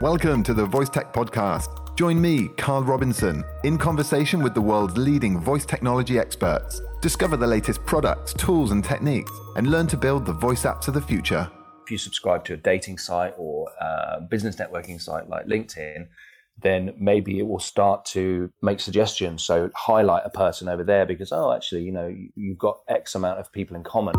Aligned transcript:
Welcome 0.00 0.44
to 0.44 0.54
the 0.54 0.64
Voice 0.64 0.88
Tech 0.88 1.12
Podcast. 1.12 1.96
Join 1.96 2.20
me, 2.20 2.46
Carl 2.56 2.84
Robinson, 2.84 3.42
in 3.64 3.76
conversation 3.76 4.44
with 4.44 4.54
the 4.54 4.60
world's 4.60 4.96
leading 4.96 5.40
voice 5.40 5.66
technology 5.66 6.20
experts. 6.20 6.80
Discover 7.00 7.36
the 7.36 7.48
latest 7.48 7.84
products, 7.84 8.32
tools, 8.32 8.70
and 8.70 8.84
techniques, 8.84 9.32
and 9.56 9.72
learn 9.72 9.88
to 9.88 9.96
build 9.96 10.24
the 10.24 10.32
voice 10.32 10.62
apps 10.62 10.86
of 10.86 10.94
the 10.94 11.00
future. 11.00 11.50
If 11.82 11.90
you 11.90 11.98
subscribe 11.98 12.44
to 12.44 12.54
a 12.54 12.56
dating 12.56 12.98
site 12.98 13.34
or 13.36 13.70
a 13.80 14.20
business 14.20 14.54
networking 14.54 15.00
site 15.00 15.28
like 15.28 15.46
LinkedIn, 15.46 16.06
then 16.62 16.94
maybe 16.96 17.40
it 17.40 17.48
will 17.48 17.58
start 17.58 18.04
to 18.04 18.52
make 18.62 18.78
suggestions. 18.78 19.42
So 19.42 19.68
highlight 19.74 20.22
a 20.24 20.30
person 20.30 20.68
over 20.68 20.84
there 20.84 21.06
because, 21.06 21.32
oh, 21.32 21.52
actually, 21.52 21.82
you 21.82 21.90
know, 21.90 22.14
you've 22.36 22.58
got 22.58 22.82
X 22.86 23.16
amount 23.16 23.40
of 23.40 23.50
people 23.50 23.74
in 23.74 23.82
common. 23.82 24.14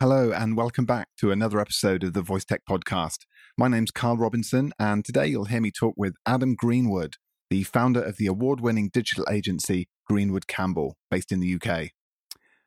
Hello, 0.00 0.30
and 0.30 0.56
welcome 0.56 0.84
back 0.84 1.08
to 1.18 1.32
another 1.32 1.58
episode 1.58 2.04
of 2.04 2.12
the 2.12 2.22
Voice 2.22 2.44
Tech 2.44 2.60
Podcast. 2.70 3.26
My 3.56 3.66
name's 3.66 3.90
Carl 3.90 4.16
Robinson, 4.16 4.72
and 4.78 5.04
today 5.04 5.26
you'll 5.26 5.46
hear 5.46 5.60
me 5.60 5.72
talk 5.72 5.94
with 5.96 6.14
Adam 6.24 6.54
Greenwood, 6.54 7.14
the 7.50 7.64
founder 7.64 8.00
of 8.00 8.16
the 8.16 8.28
award 8.28 8.60
winning 8.60 8.90
digital 8.92 9.26
agency 9.28 9.88
Greenwood 10.06 10.46
Campbell, 10.46 10.96
based 11.10 11.32
in 11.32 11.40
the 11.40 11.52
UK. 11.52 11.88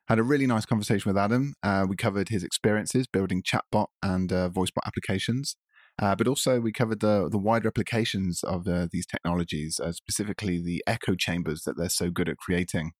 Had 0.08 0.18
a 0.18 0.22
really 0.22 0.46
nice 0.46 0.66
conversation 0.66 1.08
with 1.08 1.16
Adam. 1.16 1.54
Uh, 1.62 1.86
we 1.88 1.96
covered 1.96 2.28
his 2.28 2.44
experiences 2.44 3.06
building 3.06 3.42
chatbot 3.42 3.86
and 4.02 4.30
uh, 4.30 4.50
voicebot 4.50 4.84
applications, 4.86 5.56
uh, 6.02 6.14
but 6.14 6.28
also 6.28 6.60
we 6.60 6.70
covered 6.70 7.00
the, 7.00 7.30
the 7.30 7.38
wider 7.38 7.68
applications 7.68 8.42
of 8.42 8.68
uh, 8.68 8.88
these 8.92 9.06
technologies, 9.06 9.80
uh, 9.82 9.92
specifically 9.92 10.62
the 10.62 10.84
echo 10.86 11.14
chambers 11.14 11.62
that 11.62 11.78
they're 11.78 11.88
so 11.88 12.10
good 12.10 12.28
at 12.28 12.36
creating. 12.36 12.92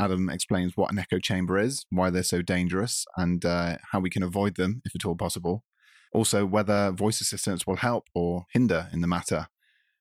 Adam 0.00 0.30
explains 0.30 0.76
what 0.76 0.90
an 0.90 0.98
echo 0.98 1.18
chamber 1.18 1.58
is, 1.58 1.84
why 1.90 2.08
they're 2.08 2.22
so 2.22 2.40
dangerous, 2.40 3.04
and 3.16 3.44
uh, 3.44 3.76
how 3.92 4.00
we 4.00 4.10
can 4.10 4.22
avoid 4.22 4.56
them 4.56 4.80
if 4.84 4.94
at 4.94 5.04
all 5.04 5.14
possible. 5.14 5.62
Also, 6.12 6.46
whether 6.46 6.90
voice 6.90 7.20
assistants 7.20 7.66
will 7.66 7.76
help 7.76 8.08
or 8.14 8.46
hinder 8.52 8.88
in 8.92 9.02
the 9.02 9.06
matter. 9.06 9.46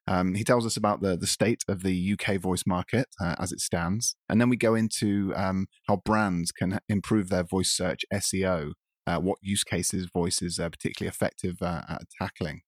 Um, 0.08 0.34
he 0.34 0.44
tells 0.44 0.66
us 0.66 0.76
about 0.76 1.02
the, 1.02 1.16
the 1.18 1.28
state 1.28 1.64
of 1.68 1.84
the 1.84 2.14
UK 2.14 2.38
voice 2.38 2.64
market 2.66 3.08
uh, 3.22 3.36
as 3.38 3.52
it 3.52 3.60
stands. 3.60 4.16
And 4.28 4.42
then 4.42 4.50
we 4.50 4.58
go 4.58 4.74
into 4.74 5.34
um, 5.36 5.68
how 5.88 5.98
brands 5.98 6.52
can 6.52 6.80
improve 6.90 7.30
their 7.30 7.44
voice 7.44 7.70
search 7.70 8.06
SEO, 8.12 8.72
uh, 9.06 9.20
what 9.20 9.38
use 9.44 9.64
cases 9.64 10.08
voice 10.12 10.42
is 10.42 10.58
particularly 10.58 11.10
effective 11.10 11.62
uh, 11.62 11.82
at 11.88 12.02
tackling, 12.20 12.62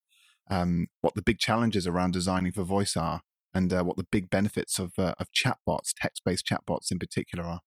um, 0.51 0.87
what 0.99 1.15
the 1.15 1.23
big 1.23 1.39
challenges 1.39 1.87
around 1.87 2.11
designing 2.11 2.51
for 2.51 2.63
voice 2.63 2.95
are, 2.95 3.21
and 3.53 3.73
uh, 3.73 3.83
what 3.83 3.97
the 3.97 4.07
big 4.11 4.29
benefits 4.29 4.79
of, 4.79 4.93
uh, 4.97 5.13
of 5.19 5.31
chatbots, 5.31 5.93
text 5.95 6.23
based 6.25 6.45
chatbots 6.45 6.91
in 6.91 6.99
particular, 6.99 7.43
are. 7.43 7.59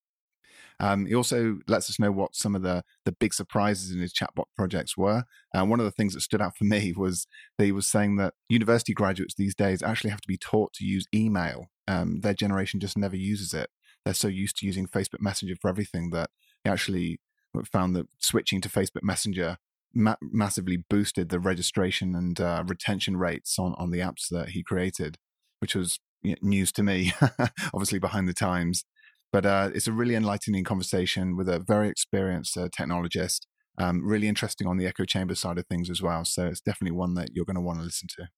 Um, 0.80 1.06
he 1.06 1.14
also 1.14 1.58
lets 1.68 1.88
us 1.88 2.00
know 2.00 2.10
what 2.10 2.34
some 2.34 2.56
of 2.56 2.62
the, 2.62 2.82
the 3.04 3.12
big 3.12 3.32
surprises 3.32 3.92
in 3.92 4.00
his 4.00 4.12
chatbot 4.12 4.46
projects 4.56 4.96
were. 4.96 5.24
Uh, 5.54 5.64
one 5.64 5.78
of 5.78 5.84
the 5.84 5.92
things 5.92 6.14
that 6.14 6.22
stood 6.22 6.40
out 6.40 6.56
for 6.56 6.64
me 6.74 6.92
was 6.96 7.26
that 7.58 7.64
he 7.64 7.72
was 7.72 7.86
saying 7.86 8.16
that 8.16 8.34
university 8.48 8.92
graduates 8.92 9.34
these 9.34 9.54
days 9.54 9.82
actually 9.82 10.10
have 10.10 10.20
to 10.20 10.28
be 10.28 10.38
taught 10.38 10.72
to 10.74 10.84
use 10.84 11.06
email. 11.14 11.66
Um, 11.86 12.20
their 12.20 12.34
generation 12.34 12.80
just 12.80 12.98
never 12.98 13.16
uses 13.16 13.54
it. 13.54 13.70
They're 14.04 14.14
so 14.14 14.28
used 14.28 14.58
to 14.58 14.66
using 14.66 14.86
Facebook 14.86 15.20
Messenger 15.20 15.56
for 15.60 15.68
everything 15.68 16.10
that 16.10 16.30
he 16.62 16.70
actually 16.70 17.20
found 17.64 17.94
that 17.94 18.06
switching 18.18 18.60
to 18.62 18.68
Facebook 18.68 19.02
Messenger 19.02 19.58
ma- 19.94 20.16
massively 20.20 20.76
boosted 20.76 21.28
the 21.28 21.38
registration 21.38 22.14
and 22.14 22.40
uh, 22.40 22.64
retention 22.66 23.16
rates 23.16 23.58
on, 23.58 23.74
on 23.78 23.90
the 23.90 24.00
apps 24.00 24.28
that 24.30 24.50
he 24.50 24.62
created 24.62 25.18
which 25.64 25.74
was 25.74 25.98
news 26.42 26.70
to 26.70 26.82
me, 26.82 27.10
obviously 27.72 27.98
behind 27.98 28.28
the 28.28 28.34
times. 28.34 28.84
But 29.32 29.46
uh, 29.46 29.70
it's 29.74 29.86
a 29.86 29.92
really 29.92 30.14
enlightening 30.14 30.62
conversation 30.62 31.38
with 31.38 31.48
a 31.48 31.58
very 31.58 31.88
experienced 31.88 32.54
uh, 32.58 32.68
technologist. 32.68 33.46
Um, 33.78 34.06
really 34.06 34.28
interesting 34.28 34.66
on 34.66 34.76
the 34.76 34.86
echo 34.86 35.06
chamber 35.06 35.34
side 35.34 35.56
of 35.56 35.66
things 35.66 35.88
as 35.88 36.02
well. 36.02 36.26
So 36.26 36.48
it's 36.48 36.60
definitely 36.60 36.98
one 36.98 37.14
that 37.14 37.30
you're 37.32 37.46
going 37.46 37.56
to 37.56 37.62
want 37.62 37.78
to 37.78 37.84
listen 37.86 38.08
to. 38.18 38.28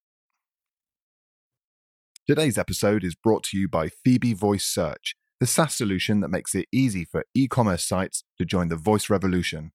Today's 2.28 2.56
episode 2.56 3.02
is 3.02 3.16
brought 3.16 3.42
to 3.46 3.58
you 3.58 3.68
by 3.68 3.88
Phoebe 3.88 4.32
Voice 4.32 4.64
Search, 4.64 5.16
the 5.40 5.48
SaaS 5.48 5.74
solution 5.74 6.20
that 6.20 6.28
makes 6.28 6.54
it 6.54 6.66
easy 6.72 7.04
for 7.04 7.24
e 7.34 7.48
commerce 7.48 7.84
sites 7.84 8.22
to 8.38 8.44
join 8.44 8.68
the 8.68 8.76
voice 8.76 9.10
revolution. 9.10 9.72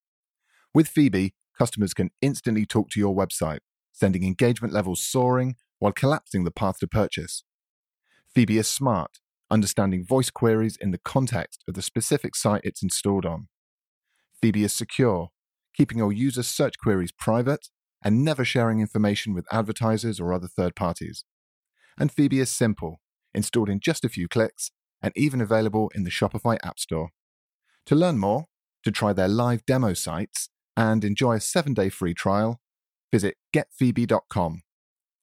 With 0.73 0.87
Phoebe, 0.87 1.33
customers 1.57 1.93
can 1.93 2.11
instantly 2.21 2.65
talk 2.65 2.89
to 2.91 2.99
your 3.01 3.13
website, 3.13 3.59
sending 3.91 4.23
engagement 4.23 4.73
levels 4.73 5.01
soaring 5.01 5.57
while 5.81 5.91
collapsing 5.91 6.43
the 6.43 6.51
path 6.51 6.77
to 6.77 6.87
purchase. 6.87 7.43
Phoebe 8.35 8.59
is 8.59 8.67
smart, 8.67 9.17
understanding 9.49 10.05
voice 10.05 10.29
queries 10.29 10.77
in 10.79 10.91
the 10.91 10.99
context 10.99 11.63
of 11.67 11.73
the 11.73 11.81
specific 11.81 12.35
site 12.35 12.61
it's 12.63 12.83
installed 12.83 13.25
on. 13.25 13.47
Phoebe 14.39 14.63
is 14.63 14.73
secure, 14.73 15.29
keeping 15.75 15.97
your 15.97 16.13
users' 16.13 16.47
search 16.47 16.75
queries 16.77 17.11
private 17.11 17.69
and 18.03 18.23
never 18.23 18.45
sharing 18.45 18.79
information 18.79 19.33
with 19.33 19.51
advertisers 19.51 20.19
or 20.19 20.31
other 20.31 20.47
third 20.47 20.75
parties. 20.75 21.25
And 21.97 22.11
Phoebe 22.11 22.39
is 22.39 22.51
simple, 22.51 23.01
installed 23.33 23.69
in 23.69 23.79
just 23.79 24.05
a 24.05 24.09
few 24.09 24.27
clicks, 24.27 24.69
and 25.01 25.11
even 25.15 25.41
available 25.41 25.91
in 25.95 26.03
the 26.03 26.11
Shopify 26.11 26.59
App 26.63 26.79
Store. 26.79 27.09
To 27.87 27.95
learn 27.95 28.19
more, 28.19 28.45
to 28.83 28.91
try 28.91 29.13
their 29.13 29.27
live 29.27 29.65
demo 29.65 29.95
sites, 29.95 30.49
and 30.77 31.03
enjoy 31.03 31.37
a 31.37 31.41
seven 31.41 31.73
day 31.73 31.89
free 31.89 32.13
trial, 32.13 32.61
visit 33.11 33.37
getphoebe.com 33.51 34.61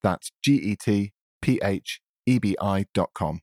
that's 0.02 0.30
G 0.42 0.54
E 0.54 0.76
T 0.76 1.12
P 1.42 1.60
H 1.62 2.00
E 2.26 2.38
B 2.38 2.56
I 2.60 2.86
dot 2.94 3.10
com. 3.14 3.40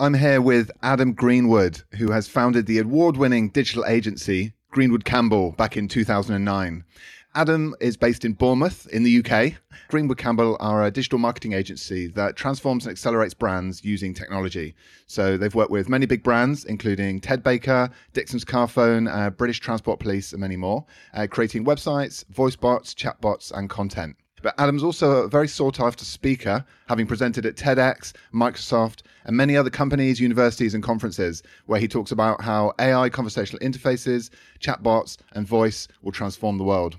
I'm 0.00 0.14
here 0.14 0.40
with 0.40 0.70
Adam 0.80 1.12
Greenwood, 1.12 1.82
who 1.96 2.12
has 2.12 2.28
founded 2.28 2.66
the 2.66 2.78
award 2.78 3.16
winning 3.16 3.48
digital 3.48 3.84
agency 3.84 4.52
Greenwood 4.70 5.04
Campbell 5.04 5.52
back 5.52 5.76
in 5.76 5.88
2009. 5.88 6.84
Adam 7.38 7.72
is 7.80 7.96
based 7.96 8.24
in 8.24 8.32
Bournemouth 8.32 8.88
in 8.88 9.04
the 9.04 9.24
UK. 9.24 9.52
Greenwood 9.86 10.18
Campbell 10.18 10.56
are 10.58 10.84
a 10.84 10.90
digital 10.90 11.20
marketing 11.20 11.52
agency 11.52 12.08
that 12.08 12.34
transforms 12.34 12.84
and 12.84 12.90
accelerates 12.90 13.32
brands 13.32 13.84
using 13.84 14.12
technology. 14.12 14.74
So 15.06 15.36
they've 15.36 15.54
worked 15.54 15.70
with 15.70 15.88
many 15.88 16.04
big 16.04 16.24
brands, 16.24 16.64
including 16.64 17.20
Ted 17.20 17.44
Baker, 17.44 17.90
Dixons 18.12 18.44
Carphone, 18.44 19.08
uh, 19.08 19.30
British 19.30 19.60
Transport 19.60 20.00
Police, 20.00 20.32
and 20.32 20.40
many 20.40 20.56
more, 20.56 20.84
uh, 21.14 21.28
creating 21.30 21.64
websites, 21.64 22.26
voice 22.26 22.56
bots, 22.56 22.92
chatbots, 22.92 23.52
and 23.52 23.70
content. 23.70 24.16
But 24.42 24.58
Adam's 24.58 24.82
also 24.82 25.22
a 25.22 25.28
very 25.28 25.46
sought 25.46 25.78
after 25.78 26.04
speaker, 26.04 26.64
having 26.88 27.06
presented 27.06 27.46
at 27.46 27.54
TEDx, 27.54 28.14
Microsoft, 28.34 29.02
and 29.26 29.36
many 29.36 29.56
other 29.56 29.70
companies, 29.70 30.18
universities, 30.18 30.74
and 30.74 30.82
conferences, 30.82 31.44
where 31.66 31.78
he 31.78 31.86
talks 31.86 32.10
about 32.10 32.42
how 32.42 32.72
AI 32.80 33.08
conversational 33.10 33.60
interfaces, 33.60 34.30
chatbots, 34.58 35.18
and 35.34 35.46
voice 35.46 35.86
will 36.02 36.10
transform 36.10 36.58
the 36.58 36.64
world. 36.64 36.98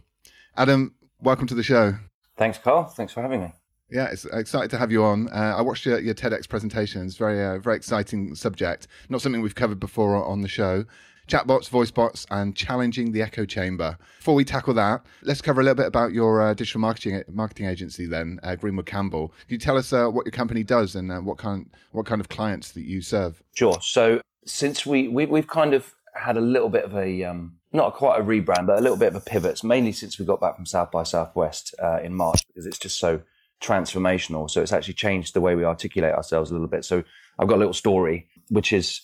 Adam, 0.60 0.94
welcome 1.22 1.48
to 1.48 1.56
the 1.56 1.64
show. 1.64 1.96
Thanks, 2.36 2.58
Carl. 2.58 2.84
Thanks 2.84 3.14
for 3.14 3.22
having 3.22 3.40
me. 3.40 3.54
Yeah, 3.90 4.08
it's 4.08 4.26
excited 4.26 4.70
to 4.72 4.78
have 4.78 4.92
you 4.92 5.06
on. 5.06 5.30
Uh, 5.30 5.56
I 5.58 5.62
watched 5.62 5.86
your, 5.86 6.02
your 6.02 6.14
TEDx 6.14 6.50
presentation. 6.50 7.06
It's 7.06 7.16
very, 7.16 7.42
uh, 7.42 7.60
very 7.60 7.78
exciting 7.78 8.36
subject. 8.36 8.86
Not 9.08 9.22
something 9.22 9.42
we've 9.42 9.56
covered 9.56 9.80
before 9.80 10.22
on 10.22 10.42
the 10.42 10.50
show. 10.50 10.84
Chatbots, 11.30 11.70
voice 11.70 11.92
bots, 11.92 12.26
and 12.30 12.58
challenging 12.58 13.14
the 13.14 13.22
echo 13.22 13.46
chamber. 13.46 13.98
Before 14.18 14.36
we 14.36 14.44
tackle 14.44 14.74
that, 14.74 15.06
let's 15.22 15.42
cover 15.42 15.62
a 15.62 15.64
little 15.64 15.76
bit 15.76 15.86
about 15.86 16.12
your 16.12 16.42
uh, 16.42 16.54
digital 16.54 16.82
marketing 16.82 17.24
marketing 17.32 17.68
agency. 17.68 18.06
Then, 18.06 18.42
uh, 18.44 18.56
Greenwood 18.56 18.86
Campbell. 18.86 19.30
Can 19.30 19.54
you 19.54 19.60
tell 19.60 19.78
us 19.78 19.94
uh, 19.94 20.10
what 20.10 20.26
your 20.26 20.34
company 20.34 20.66
does 20.66 20.94
and 20.94 21.10
uh, 21.10 21.20
what 21.20 21.38
kind 21.38 21.70
what 21.94 22.06
kind 22.06 22.20
of 22.20 22.28
clients 22.28 22.74
that 22.74 22.84
you 22.84 23.02
serve? 23.02 23.42
Sure. 23.56 23.78
So, 23.82 24.20
since 24.46 24.86
we, 24.86 25.08
we 25.08 25.26
we've 25.26 25.48
kind 25.48 25.74
of 25.74 25.96
had 26.16 26.36
a 26.36 26.42
little 26.42 26.70
bit 26.70 26.84
of 26.84 26.98
a 26.98 27.24
um, 27.24 27.59
not 27.72 27.94
quite 27.94 28.20
a 28.20 28.24
rebrand, 28.24 28.68
but 28.68 28.80
a 28.80 28.82
little 28.82 28.98
bit 28.98 29.10
of 29.10 29.16
a 29.16 29.20
pivot, 29.20 29.64
mainly 29.64 29.92
since 29.92 30.18
we 30.18 30.26
got 30.26 30.42
back 30.42 30.56
from 30.56 30.66
South 30.66 30.92
by 30.92 31.04
Southwest 31.04 31.76
uh, 31.82 32.00
in 32.02 32.14
March, 32.16 32.46
because 32.48 32.66
it's 32.66 32.80
just 32.80 32.98
so 32.98 33.22
transformational. 33.62 34.50
So 34.50 34.62
it's 34.62 34.74
actually 34.74 34.96
changed 34.96 35.34
the 35.34 35.42
way 35.42 35.56
we 35.56 35.66
articulate 35.66 36.14
ourselves 36.14 36.50
a 36.50 36.54
little 36.54 36.68
bit. 36.68 36.86
So 36.86 37.04
I've 37.38 37.48
got 37.48 37.56
a 37.56 37.60
little 37.60 37.74
story, 37.74 38.28
which 38.50 38.74
is 38.74 39.02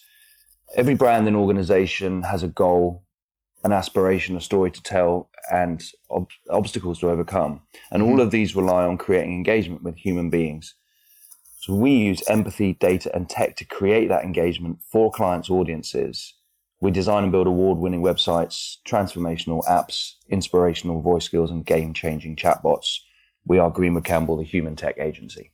every 0.76 0.96
brand 0.96 1.28
and 1.28 1.36
organization 1.36 2.24
has 2.24 2.42
a 2.42 2.48
goal, 2.48 3.04
an 3.64 3.72
aspiration, 3.72 4.36
a 4.36 4.42
story 4.42 4.72
to 4.72 4.82
tell, 4.82 5.30
and 5.52 5.84
ob- 6.10 6.30
obstacles 6.50 7.00
to 7.00 7.10
overcome. 7.10 7.62
And 7.92 8.02
all 8.02 8.22
of 8.22 8.32
these 8.32 8.56
rely 8.56 8.86
on 8.86 8.98
creating 8.98 9.34
engagement 9.34 9.84
with 9.84 9.98
human 9.98 10.30
beings. 10.30 10.74
So 11.60 11.74
we 11.74 11.92
use 11.92 12.24
empathy, 12.28 12.74
data, 12.74 13.14
and 13.16 13.28
tech 13.28 13.56
to 13.58 13.66
create 13.66 14.08
that 14.10 14.24
engagement 14.24 14.80
for 14.92 15.12
clients' 15.12 15.50
audiences 15.50 16.35
we 16.86 16.92
design 16.92 17.24
and 17.24 17.32
build 17.32 17.48
award 17.48 17.80
winning 17.80 18.02
websites, 18.02 18.78
transformational 18.88 19.66
apps, 19.66 20.14
inspirational 20.30 21.02
voice 21.02 21.26
skills, 21.26 21.50
and 21.50 21.66
game 21.66 21.94
changing 21.94 22.36
chatbots. 22.36 23.00
We 23.46 23.58
are 23.58 23.70
Greenwood 23.72 24.06
Campbell, 24.06 24.38
the 24.38 24.44
human 24.44 24.76
tech 24.76 24.98
agency. 25.00 25.52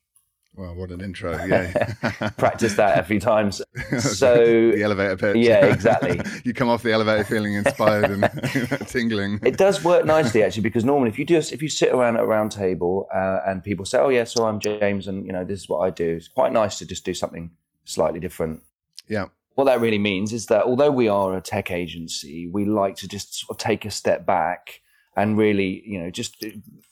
Well, 0.53 0.75
what 0.75 0.91
an 0.91 0.99
intro. 0.99 1.31
Yeah. 1.47 2.29
Practice 2.37 2.75
that 2.75 2.99
a 2.99 3.03
few 3.03 3.19
times. 3.19 3.61
So 3.99 4.35
the 4.35 4.83
elevator 4.83 5.15
pitch. 5.15 5.37
Yeah, 5.37 5.65
exactly. 5.65 6.19
you 6.43 6.53
come 6.53 6.67
off 6.67 6.83
the 6.83 6.91
elevator 6.91 7.23
feeling 7.23 7.53
inspired 7.53 8.11
and 8.11 8.23
tingling. 8.87 9.39
It 9.43 9.57
does 9.57 9.83
work 9.83 10.05
nicely 10.05 10.43
actually 10.43 10.63
because 10.63 10.83
normally 10.85 11.09
if 11.09 11.19
you 11.19 11.25
just 11.25 11.51
if 11.53 11.61
you 11.61 11.69
sit 11.69 11.93
around 11.93 12.17
at 12.17 12.23
a 12.23 12.25
round 12.25 12.51
table 12.51 13.07
uh, 13.13 13.39
and 13.45 13.63
people 13.63 13.85
say, 13.85 13.99
"Oh 13.99 14.09
yeah, 14.09 14.23
so 14.25 14.45
I'm 14.45 14.59
James 14.59 15.07
and 15.07 15.25
you 15.25 15.31
know 15.31 15.43
this 15.43 15.61
is 15.61 15.69
what 15.69 15.79
I 15.79 15.89
do." 15.89 16.15
It's 16.15 16.27
quite 16.27 16.51
nice 16.51 16.77
to 16.79 16.85
just 16.85 17.05
do 17.05 17.13
something 17.13 17.51
slightly 17.85 18.19
different 18.19 18.61
Yeah. 19.07 19.27
What 19.55 19.65
that 19.65 19.81
really 19.81 19.99
means 19.99 20.31
is 20.33 20.45
that 20.47 20.63
although 20.63 20.91
we 20.91 21.07
are 21.07 21.35
a 21.35 21.41
tech 21.41 21.71
agency, 21.71 22.47
we 22.47 22.65
like 22.65 22.95
to 22.97 23.07
just 23.07 23.39
sort 23.39 23.51
of 23.51 23.57
take 23.57 23.85
a 23.85 23.91
step 23.91 24.25
back 24.25 24.81
and 25.15 25.37
really, 25.37 25.83
you 25.85 25.99
know, 25.99 26.09
just 26.09 26.43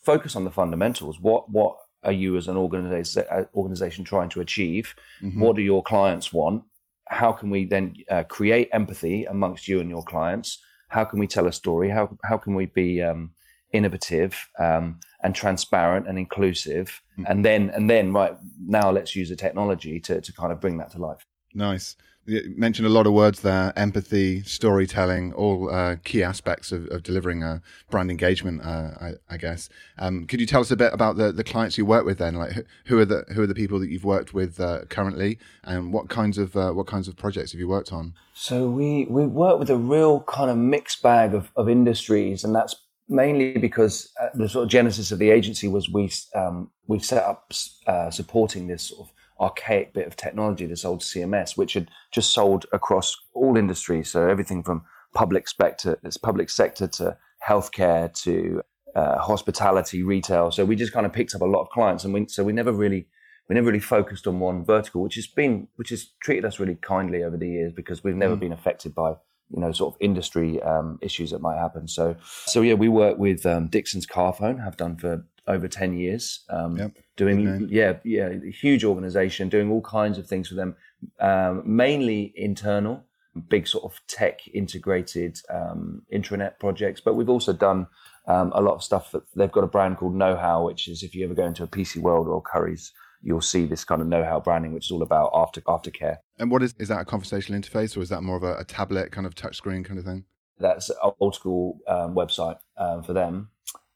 focus 0.03 0.35
on 0.35 0.43
the 0.43 0.51
fundamentals. 0.51 1.19
What 1.19 1.49
what 1.49 1.77
are 2.03 2.11
you 2.11 2.37
as 2.37 2.47
an 2.47 2.57
organization 2.57 3.23
uh, 3.29 3.43
organization 3.55 4.03
trying 4.03 4.29
to 4.29 4.41
achieve? 4.41 4.93
Mm-hmm. 5.21 5.41
What 5.41 5.55
do 5.55 5.61
your 5.61 5.83
clients 5.83 6.33
want? 6.33 6.63
How 7.07 7.31
can 7.31 7.49
we 7.49 7.65
then 7.65 7.95
uh, 8.09 8.23
create 8.23 8.69
empathy 8.71 9.25
amongst 9.25 9.67
you 9.67 9.79
and 9.79 9.89
your 9.89 10.03
clients? 10.03 10.59
How 10.89 11.05
can 11.05 11.19
we 11.19 11.27
tell 11.27 11.47
a 11.47 11.53
story? 11.53 11.89
How 11.89 12.17
how 12.23 12.37
can 12.37 12.55
we 12.55 12.65
be 12.65 13.01
um, 13.01 13.31
innovative 13.71 14.49
um, 14.59 14.99
and 15.23 15.33
transparent 15.33 16.07
and 16.07 16.19
inclusive? 16.19 17.01
Mm-hmm. 17.13 17.31
And 17.31 17.45
then 17.45 17.69
and 17.69 17.89
then 17.89 18.11
right 18.11 18.35
now, 18.59 18.91
let's 18.91 19.15
use 19.15 19.29
the 19.29 19.35
technology 19.35 19.99
to 20.01 20.19
to 20.21 20.33
kind 20.33 20.51
of 20.51 20.59
bring 20.59 20.77
that 20.77 20.91
to 20.91 20.99
life. 20.99 21.25
Nice. 21.53 21.95
You 22.25 22.53
mentioned 22.55 22.85
a 22.85 22.91
lot 22.91 23.07
of 23.07 23.13
words 23.13 23.41
there 23.41 23.73
empathy, 23.75 24.43
storytelling, 24.43 25.33
all 25.33 25.69
uh, 25.69 25.95
key 26.03 26.21
aspects 26.21 26.71
of, 26.71 26.87
of, 26.89 27.01
delivering 27.01 27.41
a 27.41 27.61
brand 27.89 28.11
engagement, 28.11 28.61
uh, 28.63 28.91
I, 29.01 29.13
I, 29.29 29.37
guess. 29.37 29.67
Um, 29.97 30.27
could 30.27 30.39
you 30.39 30.45
tell 30.45 30.61
us 30.61 30.69
a 30.69 30.75
bit 30.75 30.93
about 30.93 31.17
the, 31.17 31.31
the 31.31 31.43
clients 31.43 31.77
you 31.77 31.85
work 31.85 32.05
with 32.05 32.19
then? 32.19 32.35
Like, 32.35 32.67
who 32.85 32.99
are 32.99 33.05
the 33.05 33.25
who 33.33 33.41
are 33.41 33.47
the 33.47 33.55
people 33.55 33.79
that 33.79 33.89
you've 33.89 34.05
worked 34.05 34.33
with 34.33 34.59
uh, 34.59 34.85
currently, 34.89 35.39
and 35.63 35.91
what 35.91 36.09
kinds 36.09 36.37
of 36.37 36.55
uh, 36.55 36.71
what 36.71 36.85
kinds 36.85 37.07
of 37.07 37.15
projects 37.15 37.51
have 37.51 37.59
you 37.59 37.67
worked 37.67 37.91
on? 37.91 38.13
So 38.35 38.69
we 38.69 39.05
we 39.09 39.25
work 39.25 39.57
with 39.57 39.69
a 39.69 39.77
real 39.77 40.21
kind 40.21 40.51
of 40.51 40.57
mixed 40.57 41.01
bag 41.01 41.33
of, 41.33 41.51
of 41.55 41.67
industries, 41.67 42.43
and 42.43 42.55
that's 42.55 42.75
mainly 43.09 43.57
because 43.57 44.13
uh, 44.21 44.27
the 44.35 44.47
sort 44.47 44.63
of 44.63 44.69
genesis 44.69 45.11
of 45.11 45.19
the 45.19 45.31
agency 45.31 45.67
was 45.67 45.89
we 45.89 46.11
um, 46.35 46.69
we 46.87 46.99
set 46.99 47.23
up 47.23 47.51
uh, 47.87 48.11
supporting 48.11 48.67
this 48.67 48.83
sort 48.83 49.07
of 49.07 49.13
archaic 49.39 49.93
bit 49.93 50.07
of 50.07 50.15
technology, 50.15 50.65
this 50.65 50.85
old 50.85 51.01
CMS, 51.01 51.57
which 51.57 51.73
had 51.73 51.89
just 52.11 52.31
sold 52.33 52.65
across 52.73 53.15
all 53.33 53.57
industries. 53.57 54.09
So 54.09 54.27
everything 54.27 54.63
from 54.63 54.83
public 55.13 55.47
sector, 55.47 55.97
this 56.03 56.17
public 56.17 56.49
sector 56.49 56.87
to 56.87 57.17
healthcare 57.47 58.13
to 58.23 58.61
uh, 58.95 59.19
hospitality, 59.19 60.03
retail. 60.03 60.51
So 60.51 60.65
we 60.65 60.75
just 60.75 60.93
kind 60.93 61.05
of 61.05 61.13
picked 61.13 61.35
up 61.35 61.41
a 61.41 61.45
lot 61.45 61.61
of 61.61 61.69
clients, 61.69 62.03
and 62.03 62.13
we, 62.13 62.27
so 62.27 62.43
we 62.43 62.53
never 62.53 62.71
really 62.71 63.07
we 63.47 63.55
never 63.55 63.67
really 63.67 63.79
focused 63.79 64.27
on 64.27 64.39
one 64.39 64.63
vertical, 64.63 65.01
which 65.01 65.15
has 65.15 65.27
been 65.27 65.67
which 65.75 65.89
has 65.89 66.09
treated 66.21 66.45
us 66.45 66.59
really 66.59 66.75
kindly 66.75 67.23
over 67.23 67.37
the 67.37 67.47
years 67.47 67.73
because 67.73 68.03
we've 68.03 68.15
never 68.15 68.35
mm. 68.35 68.41
been 68.41 68.53
affected 68.53 68.93
by 68.93 69.11
you 69.49 69.59
know 69.59 69.71
sort 69.71 69.95
of 69.95 70.01
industry 70.01 70.61
um, 70.61 70.99
issues 71.01 71.31
that 71.31 71.41
might 71.41 71.57
happen. 71.57 71.87
So 71.87 72.15
so 72.45 72.61
yeah, 72.61 72.75
we 72.75 72.89
work 72.89 73.17
with 73.17 73.45
um, 73.45 73.67
Dixons 73.67 74.05
Carphone, 74.05 74.63
have 74.63 74.77
done 74.77 74.97
for 74.97 75.25
over 75.49 75.67
10 75.67 75.97
years 75.97 76.45
um, 76.49 76.77
yep. 76.77 76.91
doing 77.17 77.67
yeah 77.69 77.97
yeah 78.05 78.29
huge 78.61 78.85
organization 78.85 79.49
doing 79.49 79.69
all 79.69 79.81
kinds 79.81 80.17
of 80.17 80.27
things 80.27 80.47
for 80.47 80.55
them 80.55 80.75
um, 81.19 81.63
mainly 81.65 82.31
internal 82.35 83.03
big 83.49 83.67
sort 83.67 83.83
of 83.83 83.99
tech 84.07 84.47
integrated 84.53 85.39
um, 85.49 86.03
intranet 86.13 86.59
projects 86.59 87.01
but 87.01 87.15
we've 87.15 87.29
also 87.29 87.51
done 87.51 87.87
um, 88.27 88.51
a 88.53 88.61
lot 88.61 88.75
of 88.75 88.83
stuff 88.83 89.11
that 89.11 89.23
they've 89.35 89.51
got 89.51 89.63
a 89.63 89.67
brand 89.67 89.97
called 89.97 90.15
know 90.15 90.37
how 90.37 90.65
which 90.65 90.87
is 90.87 91.03
if 91.03 91.15
you 91.15 91.25
ever 91.25 91.33
go 91.33 91.45
into 91.45 91.63
a 91.63 91.67
pc 91.67 91.97
world 91.97 92.27
or 92.27 92.41
Currys 92.41 92.91
you'll 93.21 93.41
see 93.41 93.65
this 93.65 93.83
kind 93.83 94.01
of 94.01 94.07
know 94.07 94.23
how 94.23 94.39
branding 94.39 94.71
which 94.73 94.85
is 94.85 94.91
all 94.91 95.01
about 95.01 95.29
after 95.33 95.59
aftercare. 95.61 96.17
And 96.37 96.49
what 96.49 96.63
is 96.63 96.73
is 96.79 96.87
that 96.87 97.01
a 97.01 97.05
conversational 97.05 97.59
interface 97.59 97.97
or 97.97 98.01
is 98.01 98.07
that 98.07 98.21
more 98.21 98.37
of 98.37 98.43
a, 98.43 98.55
a 98.55 98.63
tablet 98.63 99.11
kind 99.11 99.27
of 99.27 99.35
touchscreen 99.35 99.83
kind 99.83 99.99
of 99.99 100.05
thing? 100.05 100.23
That's 100.57 100.89
old 101.19 101.35
school 101.35 101.79
um, 101.87 102.15
website 102.15 102.59
um, 102.77 103.03
for 103.03 103.11
them 103.11 103.49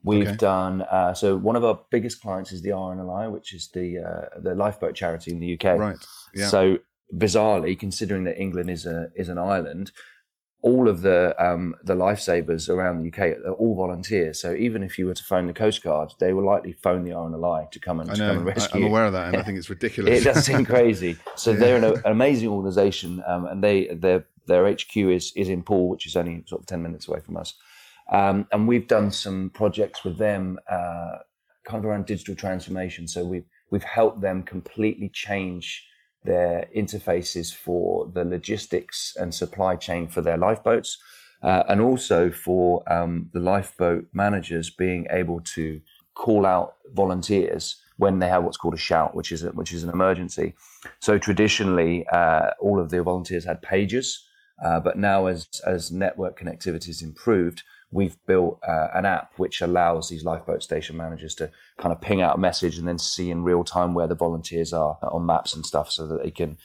We've 0.03 0.27
okay. 0.27 0.35
done 0.35 0.81
uh, 0.81 1.13
so. 1.13 1.37
One 1.37 1.55
of 1.55 1.63
our 1.63 1.79
biggest 1.89 2.21
clients 2.21 2.51
is 2.51 2.61
the 2.61 2.71
RNLI, 2.71 3.31
which 3.31 3.53
is 3.53 3.69
the 3.69 3.99
uh, 3.99 4.39
the 4.39 4.53
lifeboat 4.53 4.95
charity 4.95 5.31
in 5.31 5.39
the 5.39 5.53
UK. 5.53 5.79
Right. 5.79 5.95
Yeah. 6.35 6.47
So 6.47 6.79
bizarrely, 7.15 7.79
considering 7.79 8.25
that 8.25 8.37
England 8.39 8.69
is 8.69 8.85
a 8.85 9.11
is 9.15 9.29
an 9.29 9.37
island, 9.37 9.91
all 10.63 10.87
of 10.87 11.01
the 11.01 11.35
um, 11.37 11.75
the 11.83 11.93
lifesavers 11.93 12.69
around 12.69 13.01
the 13.03 13.09
UK 13.09 13.37
are 13.45 13.51
all 13.51 13.75
volunteers. 13.75 14.39
So 14.39 14.53
even 14.53 14.81
if 14.81 14.97
you 14.97 15.05
were 15.05 15.13
to 15.13 15.23
phone 15.23 15.45
the 15.47 15.53
Coast 15.53 15.83
Guard, 15.83 16.13
they 16.19 16.33
will 16.33 16.45
likely 16.45 16.71
phone 16.71 17.03
the 17.03 17.11
RNLI 17.11 17.69
to 17.71 17.79
come 17.79 17.99
and, 17.99 18.09
I 18.09 18.13
know, 18.13 18.19
to 18.19 18.27
come 18.27 18.37
and 18.37 18.45
rescue. 18.45 18.81
I'm 18.81 18.87
aware 18.87 19.05
of 19.05 19.13
that, 19.13 19.27
and 19.27 19.37
I 19.37 19.43
think 19.43 19.57
it's 19.57 19.69
ridiculous. 19.77 20.21
it 20.21 20.23
does 20.23 20.45
seem 20.45 20.65
crazy. 20.65 21.17
So 21.35 21.51
yeah. 21.53 21.57
they're 21.59 21.77
an, 21.77 21.83
an 21.83 22.01
amazing 22.05 22.49
organisation, 22.49 23.21
um, 23.27 23.45
and 23.45 23.61
they 23.61 23.87
their 23.87 24.25
their 24.47 24.71
HQ 24.71 24.95
is 24.95 25.33
is 25.35 25.49
in 25.49 25.63
Poole, 25.63 25.89
which 25.89 26.07
is 26.07 26.15
only 26.15 26.43
sort 26.47 26.61
of 26.61 26.65
ten 26.65 26.81
minutes 26.81 27.09
away 27.09 27.19
from 27.19 27.35
us. 27.35 27.53
Um, 28.11 28.47
and 28.51 28.67
we've 28.67 28.87
done 28.87 29.11
some 29.11 29.49
projects 29.51 30.03
with 30.03 30.17
them, 30.17 30.59
uh, 30.69 31.19
kind 31.65 31.83
of 31.83 31.85
around 31.85 32.05
digital 32.05 32.35
transformation. 32.35 33.07
So 33.07 33.23
we've 33.23 33.45
we've 33.69 33.83
helped 33.83 34.21
them 34.21 34.43
completely 34.43 35.09
change 35.09 35.87
their 36.23 36.67
interfaces 36.75 37.53
for 37.53 38.09
the 38.13 38.23
logistics 38.23 39.15
and 39.19 39.33
supply 39.33 39.75
chain 39.75 40.07
for 40.07 40.21
their 40.21 40.37
lifeboats, 40.37 40.97
uh, 41.41 41.63
and 41.67 41.81
also 41.81 42.31
for 42.31 42.83
um, 42.91 43.29
the 43.33 43.39
lifeboat 43.39 44.05
managers 44.13 44.69
being 44.69 45.07
able 45.09 45.41
to 45.41 45.81
call 46.13 46.45
out 46.45 46.75
volunteers 46.93 47.77
when 47.97 48.19
they 48.19 48.27
have 48.27 48.43
what's 48.43 48.57
called 48.57 48.73
a 48.73 48.77
shout, 48.77 49.15
which 49.15 49.31
is 49.31 49.43
a, 49.43 49.49
which 49.49 49.73
is 49.73 49.83
an 49.83 49.89
emergency. 49.89 50.53
So 50.99 51.17
traditionally, 51.17 52.05
uh, 52.11 52.51
all 52.59 52.79
of 52.79 52.89
the 52.89 53.01
volunteers 53.01 53.45
had 53.45 53.61
pages, 53.61 54.25
uh, 54.63 54.79
but 54.79 54.97
now 54.97 55.27
as 55.27 55.47
as 55.65 55.91
network 55.91 56.39
connectivity 56.39 56.87
has 56.87 57.01
improved, 57.01 57.63
we've 57.93 58.17
built 58.25 58.59
uh, 58.67 58.87
an 58.93 59.05
app 59.05 59.31
which 59.37 59.61
allows 59.61 60.09
these 60.09 60.23
lifeboat 60.23 60.63
station 60.63 60.97
managers 60.97 61.35
to 61.35 61.51
kind 61.77 61.93
of 61.93 62.01
ping 62.01 62.21
out 62.21 62.35
a 62.35 62.39
message 62.39 62.77
and 62.77 62.87
then 62.87 62.97
see 62.97 63.29
in 63.29 63.43
real 63.43 63.63
time 63.63 63.93
where 63.93 64.07
the 64.07 64.15
volunteers 64.15 64.73
are 64.73 64.97
on 65.03 65.25
maps 65.25 65.53
and 65.53 65.65
stuff 65.65 65.91
so 65.91 66.07
that 66.07 66.23
they 66.23 66.31
can 66.31 66.57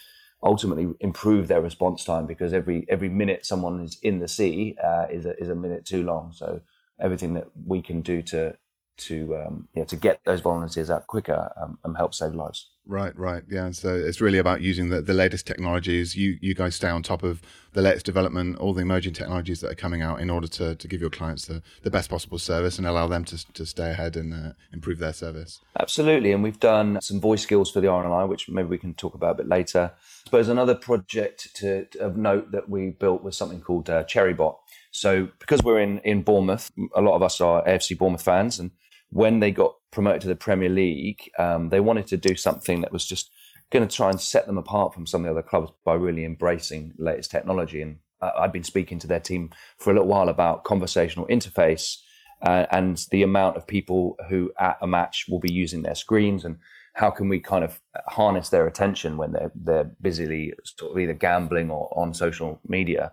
ultimately 0.42 0.88
improve 1.00 1.48
their 1.48 1.60
response 1.60 2.04
time 2.04 2.26
because 2.26 2.52
every 2.52 2.86
every 2.88 3.08
minute 3.08 3.44
someone 3.44 3.80
is 3.80 3.98
in 4.02 4.20
the 4.20 4.28
sea 4.28 4.76
uh, 4.82 5.06
is 5.10 5.26
a, 5.26 5.36
is 5.38 5.48
a 5.48 5.54
minute 5.54 5.84
too 5.84 6.02
long. 6.02 6.32
So 6.32 6.60
everything 7.00 7.34
that 7.34 7.48
we 7.66 7.82
can 7.82 8.00
do 8.00 8.22
to 8.22 8.56
to 8.98 9.36
um, 9.36 9.68
yeah 9.74 9.84
to 9.84 9.96
get 9.96 10.20
those 10.24 10.40
volunteers 10.40 10.90
out 10.90 11.06
quicker 11.06 11.52
um, 11.60 11.78
and 11.84 11.96
help 11.96 12.14
save 12.14 12.34
lives. 12.34 12.68
Right, 12.88 13.14
right, 13.18 13.42
yeah. 13.50 13.70
So 13.72 13.94
it's 13.94 14.18
really 14.18 14.38
about 14.38 14.62
using 14.62 14.88
the, 14.88 15.02
the 15.02 15.12
latest 15.12 15.46
technologies. 15.46 16.16
You 16.16 16.38
you 16.40 16.54
guys 16.54 16.74
stay 16.74 16.88
on 16.88 17.02
top 17.02 17.22
of 17.22 17.42
the 17.74 17.82
latest 17.82 18.06
development, 18.06 18.56
all 18.56 18.72
the 18.72 18.80
emerging 18.80 19.12
technologies 19.12 19.60
that 19.60 19.70
are 19.70 19.74
coming 19.74 20.00
out, 20.00 20.22
in 20.22 20.30
order 20.30 20.48
to, 20.48 20.74
to 20.74 20.88
give 20.88 20.98
your 20.98 21.10
clients 21.10 21.44
the, 21.44 21.62
the 21.82 21.90
best 21.90 22.08
possible 22.08 22.38
service 22.38 22.78
and 22.78 22.86
allow 22.86 23.06
them 23.06 23.24
to 23.26 23.52
to 23.52 23.66
stay 23.66 23.90
ahead 23.90 24.16
and 24.16 24.32
uh, 24.32 24.52
improve 24.72 24.98
their 24.98 25.12
service. 25.12 25.60
Absolutely, 25.78 26.32
and 26.32 26.42
we've 26.42 26.60
done 26.60 26.98
some 27.02 27.20
voice 27.20 27.42
skills 27.42 27.70
for 27.70 27.82
the 27.82 27.88
RNLI, 27.88 28.26
which 28.26 28.48
maybe 28.48 28.68
we 28.68 28.78
can 28.78 28.94
talk 28.94 29.14
about 29.14 29.32
a 29.32 29.34
bit 29.34 29.48
later. 29.48 29.92
I 29.94 30.24
suppose 30.24 30.48
another 30.48 30.74
project 30.74 31.54
to, 31.56 31.84
to 31.84 32.00
of 32.00 32.16
note 32.16 32.52
that 32.52 32.70
we 32.70 32.88
built 32.88 33.22
was 33.22 33.36
something 33.36 33.60
called 33.60 33.90
uh, 33.90 34.04
Cherrybot. 34.04 34.56
So 34.90 35.28
because 35.38 35.62
we're 35.62 35.80
in 35.80 35.98
in 35.98 36.22
Bournemouth, 36.22 36.70
a 36.94 37.00
lot 37.00 37.14
of 37.14 37.22
us 37.22 37.40
are 37.40 37.64
AFC 37.64 37.96
Bournemouth 37.96 38.22
fans, 38.22 38.58
and 38.58 38.70
when 39.10 39.40
they 39.40 39.50
got 39.50 39.74
promoted 39.90 40.22
to 40.22 40.28
the 40.28 40.36
Premier 40.36 40.68
League, 40.68 41.30
um, 41.38 41.70
they 41.70 41.80
wanted 41.80 42.06
to 42.08 42.16
do 42.16 42.34
something 42.36 42.80
that 42.82 42.92
was 42.92 43.06
just 43.06 43.30
going 43.70 43.86
to 43.86 43.96
try 43.96 44.10
and 44.10 44.20
set 44.20 44.46
them 44.46 44.58
apart 44.58 44.94
from 44.94 45.06
some 45.06 45.22
of 45.22 45.24
the 45.26 45.30
other 45.30 45.42
clubs 45.42 45.70
by 45.84 45.94
really 45.94 46.24
embracing 46.24 46.92
latest 46.98 47.30
technology. 47.30 47.82
And 47.82 47.98
uh, 48.20 48.30
I've 48.38 48.52
been 48.52 48.64
speaking 48.64 48.98
to 49.00 49.06
their 49.06 49.20
team 49.20 49.50
for 49.78 49.90
a 49.90 49.92
little 49.94 50.08
while 50.08 50.28
about 50.28 50.64
conversational 50.64 51.26
interface 51.26 51.98
uh, 52.42 52.66
and 52.70 53.04
the 53.10 53.22
amount 53.22 53.56
of 53.56 53.66
people 53.66 54.16
who 54.28 54.52
at 54.58 54.78
a 54.80 54.86
match 54.86 55.26
will 55.28 55.40
be 55.40 55.52
using 55.52 55.82
their 55.82 55.94
screens 55.94 56.44
and 56.44 56.58
how 56.94 57.10
can 57.10 57.28
we 57.28 57.40
kind 57.40 57.64
of 57.64 57.80
harness 58.06 58.48
their 58.48 58.66
attention 58.66 59.16
when 59.16 59.32
they're 59.32 59.52
they're 59.54 59.90
busily 60.00 60.52
sort 60.64 60.92
of 60.92 60.98
either 60.98 61.12
gambling 61.12 61.70
or 61.70 61.92
on 61.96 62.12
social 62.14 62.60
media. 62.66 63.12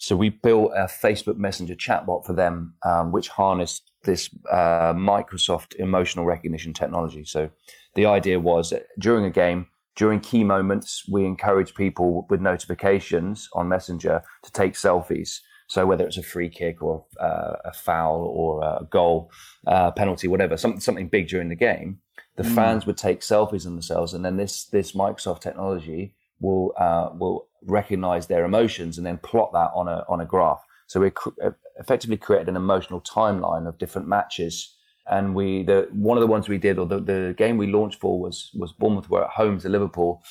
So 0.00 0.16
we 0.16 0.30
built 0.30 0.72
a 0.74 0.84
Facebook 0.84 1.36
Messenger 1.36 1.74
chatbot 1.74 2.24
for 2.24 2.32
them, 2.32 2.74
um, 2.86 3.12
which 3.12 3.28
harnessed 3.28 3.90
this 4.04 4.30
uh, 4.50 4.94
Microsoft 4.94 5.74
emotional 5.74 6.24
recognition 6.24 6.72
technology. 6.72 7.22
So 7.22 7.50
the 7.94 8.06
idea 8.06 8.40
was 8.40 8.70
that 8.70 8.86
during 8.98 9.26
a 9.26 9.30
game, 9.30 9.66
during 9.96 10.20
key 10.20 10.42
moments, 10.42 11.04
we 11.06 11.26
encourage 11.26 11.74
people 11.74 12.26
with 12.30 12.40
notifications 12.40 13.50
on 13.52 13.68
Messenger 13.68 14.22
to 14.42 14.52
take 14.52 14.72
selfies. 14.72 15.40
So 15.68 15.84
whether 15.84 16.06
it's 16.06 16.16
a 16.16 16.22
free 16.22 16.48
kick 16.48 16.82
or 16.82 17.04
uh, 17.20 17.56
a 17.66 17.72
foul 17.74 18.22
or 18.22 18.64
a 18.64 18.86
goal, 18.90 19.30
uh, 19.66 19.90
penalty, 19.90 20.28
whatever, 20.28 20.56
something 20.56 20.80
something 20.80 21.08
big 21.08 21.28
during 21.28 21.50
the 21.50 21.56
game, 21.56 21.98
the 22.36 22.42
mm. 22.42 22.54
fans 22.54 22.86
would 22.86 22.96
take 22.96 23.20
selfies 23.20 23.66
of 23.66 23.72
themselves, 23.72 24.14
and 24.14 24.24
then 24.24 24.38
this 24.38 24.64
this 24.64 24.92
Microsoft 24.92 25.40
technology 25.40 26.14
will 26.40 26.72
uh, 26.78 27.10
will 27.14 27.48
recognize 27.62 28.26
their 28.26 28.44
emotions 28.44 28.98
and 28.98 29.06
then 29.06 29.18
plot 29.18 29.52
that 29.52 29.70
on 29.74 29.88
a 29.88 30.04
on 30.08 30.20
a 30.20 30.26
graph. 30.26 30.62
So 30.86 31.00
we 31.00 31.10
cr- 31.10 31.30
effectively 31.78 32.16
created 32.16 32.48
an 32.48 32.56
emotional 32.56 33.00
timeline 33.00 33.68
of 33.68 33.78
different 33.78 34.08
matches. 34.08 34.76
And 35.06 35.34
we, 35.34 35.62
the 35.64 35.88
one 35.92 36.16
of 36.16 36.20
the 36.20 36.26
ones 36.26 36.48
we 36.48 36.58
did, 36.58 36.78
or 36.78 36.86
the, 36.86 37.00
the 37.00 37.34
game 37.36 37.56
we 37.56 37.66
launched 37.66 38.00
for 38.00 38.20
was 38.20 38.50
was 38.54 38.72
Bournemouth 38.72 39.08
were 39.08 39.24
at 39.24 39.30
home 39.30 39.58
to 39.60 39.68
Liverpool, 39.68 40.22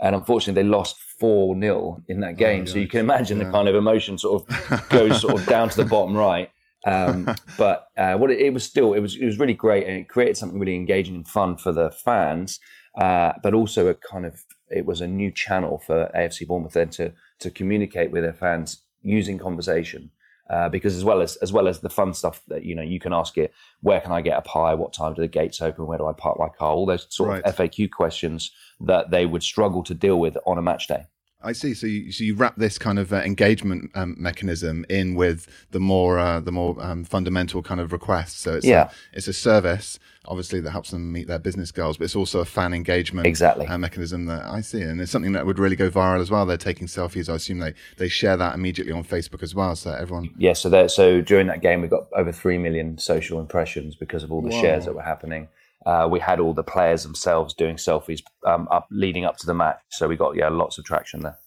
and 0.00 0.14
unfortunately 0.14 0.62
they 0.62 0.68
lost 0.68 0.96
four 1.20 1.58
0 1.58 2.02
in 2.08 2.20
that 2.20 2.36
game. 2.36 2.62
Oh, 2.62 2.66
so 2.66 2.78
you 2.78 2.88
can 2.88 3.00
imagine 3.00 3.38
yeah. 3.38 3.44
the 3.44 3.52
kind 3.52 3.68
of 3.68 3.74
emotion 3.74 4.18
sort 4.18 4.42
of 4.42 4.88
goes 4.88 5.20
sort 5.20 5.34
of 5.34 5.46
down 5.46 5.68
to 5.68 5.76
the 5.76 5.84
bottom 5.84 6.16
right. 6.16 6.50
Um, 6.86 7.28
but 7.58 7.88
uh, 7.96 8.14
what 8.14 8.30
it, 8.30 8.40
it, 8.40 8.52
was 8.52 8.64
still, 8.64 8.94
it 8.94 9.00
was 9.00 9.16
it 9.16 9.24
was 9.24 9.38
really 9.38 9.54
great, 9.54 9.86
and 9.86 9.96
it 9.96 10.08
created 10.08 10.36
something 10.36 10.58
really 10.58 10.74
engaging 10.74 11.14
and 11.14 11.28
fun 11.28 11.56
for 11.56 11.72
the 11.72 11.90
fans, 11.90 12.58
uh, 13.00 13.32
but 13.42 13.54
also 13.54 13.86
a 13.88 13.94
kind 13.94 14.26
of 14.26 14.44
it 14.70 14.86
was 14.86 15.00
a 15.00 15.06
new 15.06 15.30
channel 15.30 15.78
for 15.78 16.10
AFC 16.14 16.46
Bournemouth 16.46 16.72
then 16.72 16.90
to 16.90 17.12
to 17.40 17.50
communicate 17.50 18.10
with 18.10 18.22
their 18.22 18.32
fans 18.32 18.82
using 19.02 19.38
conversation. 19.38 20.10
Uh, 20.50 20.68
because 20.68 20.94
as 20.94 21.04
well 21.04 21.22
as 21.22 21.36
as 21.36 21.54
well 21.54 21.66
as 21.66 21.80
the 21.80 21.88
fun 21.88 22.12
stuff 22.12 22.42
that 22.48 22.64
you 22.64 22.74
know 22.74 22.82
you 22.82 23.00
can 23.00 23.14
ask 23.14 23.38
it 23.38 23.50
where 23.80 23.98
can 23.98 24.12
I 24.12 24.20
get 24.20 24.36
a 24.36 24.42
pie 24.42 24.74
what 24.74 24.92
time 24.92 25.14
do 25.14 25.22
the 25.22 25.28
gates 25.28 25.62
open 25.62 25.86
where 25.86 25.96
do 25.96 26.06
I 26.06 26.12
park 26.12 26.38
my 26.38 26.50
car 26.50 26.70
all 26.70 26.84
those 26.84 27.06
sort 27.08 27.30
right. 27.30 27.42
of 27.44 27.56
FAQ 27.56 27.90
questions 27.90 28.50
that 28.80 29.10
they 29.10 29.24
would 29.24 29.42
struggle 29.42 29.82
to 29.84 29.94
deal 29.94 30.20
with 30.20 30.36
on 30.46 30.58
a 30.58 30.62
match 30.62 30.86
day. 30.86 31.06
I 31.44 31.52
see. 31.52 31.74
So 31.74 31.86
you, 31.86 32.10
so 32.10 32.24
you 32.24 32.34
wrap 32.34 32.56
this 32.56 32.78
kind 32.78 32.98
of 32.98 33.12
uh, 33.12 33.16
engagement 33.16 33.90
um, 33.94 34.16
mechanism 34.18 34.84
in 34.88 35.14
with 35.14 35.46
the 35.70 35.80
more 35.80 36.18
uh, 36.18 36.40
the 36.40 36.52
more 36.52 36.76
um, 36.80 37.04
fundamental 37.04 37.62
kind 37.62 37.80
of 37.80 37.92
requests. 37.92 38.36
So 38.36 38.54
it's 38.54 38.66
yeah. 38.66 38.84
a, 38.84 39.16
it's 39.16 39.28
a 39.28 39.32
service, 39.32 39.98
obviously, 40.24 40.60
that 40.60 40.70
helps 40.70 40.90
them 40.90 41.12
meet 41.12 41.26
their 41.26 41.38
business 41.38 41.70
goals, 41.70 41.98
but 41.98 42.04
it's 42.04 42.16
also 42.16 42.40
a 42.40 42.44
fan 42.44 42.72
engagement 42.72 43.26
exactly. 43.26 43.66
Uh, 43.66 43.78
mechanism 43.78 44.26
that 44.26 44.44
I 44.44 44.60
see, 44.60 44.80
and 44.80 45.00
it's 45.00 45.12
something 45.12 45.32
that 45.32 45.46
would 45.46 45.58
really 45.58 45.76
go 45.76 45.90
viral 45.90 46.20
as 46.20 46.30
well. 46.30 46.46
They're 46.46 46.56
taking 46.56 46.86
selfies. 46.86 47.28
I 47.28 47.36
assume 47.36 47.58
they 47.58 47.74
they 47.96 48.08
share 48.08 48.36
that 48.36 48.54
immediately 48.54 48.92
on 48.92 49.04
Facebook 49.04 49.42
as 49.42 49.54
well, 49.54 49.76
so 49.76 49.92
everyone. 49.92 50.30
Yeah. 50.38 50.54
So 50.54 50.86
so 50.86 51.20
during 51.20 51.46
that 51.48 51.60
game, 51.60 51.82
we 51.82 51.88
got 51.88 52.06
over 52.12 52.32
three 52.32 52.58
million 52.58 52.98
social 52.98 53.38
impressions 53.38 53.94
because 53.94 54.22
of 54.22 54.32
all 54.32 54.42
the 54.42 54.48
Whoa. 54.48 54.60
shares 54.60 54.86
that 54.86 54.94
were 54.94 55.02
happening. 55.02 55.48
Uh, 55.86 56.08
we 56.10 56.18
had 56.18 56.40
all 56.40 56.54
the 56.54 56.62
players 56.62 57.02
themselves 57.02 57.54
doing 57.54 57.76
selfies 57.76 58.22
um, 58.46 58.66
up 58.70 58.86
leading 58.90 59.24
up 59.24 59.36
to 59.36 59.46
the 59.46 59.54
match, 59.54 59.78
so 59.90 60.08
we 60.08 60.16
got 60.16 60.36
yeah 60.36 60.48
lots 60.48 60.78
of 60.78 60.84
traction 60.84 61.20
there. 61.20 61.38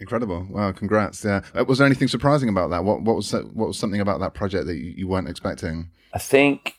Incredible! 0.00 0.46
Wow, 0.50 0.72
congrats! 0.72 1.24
Yeah, 1.24 1.40
uh, 1.54 1.64
was 1.64 1.78
there 1.78 1.86
anything 1.86 2.08
surprising 2.08 2.48
about 2.48 2.70
that? 2.70 2.84
What 2.84 3.02
what 3.02 3.16
was 3.16 3.32
what 3.32 3.68
was 3.68 3.78
something 3.78 4.00
about 4.00 4.20
that 4.20 4.34
project 4.34 4.66
that 4.66 4.76
you, 4.76 4.94
you 4.96 5.08
weren't 5.08 5.28
expecting? 5.28 5.90
I 6.14 6.18
think 6.18 6.74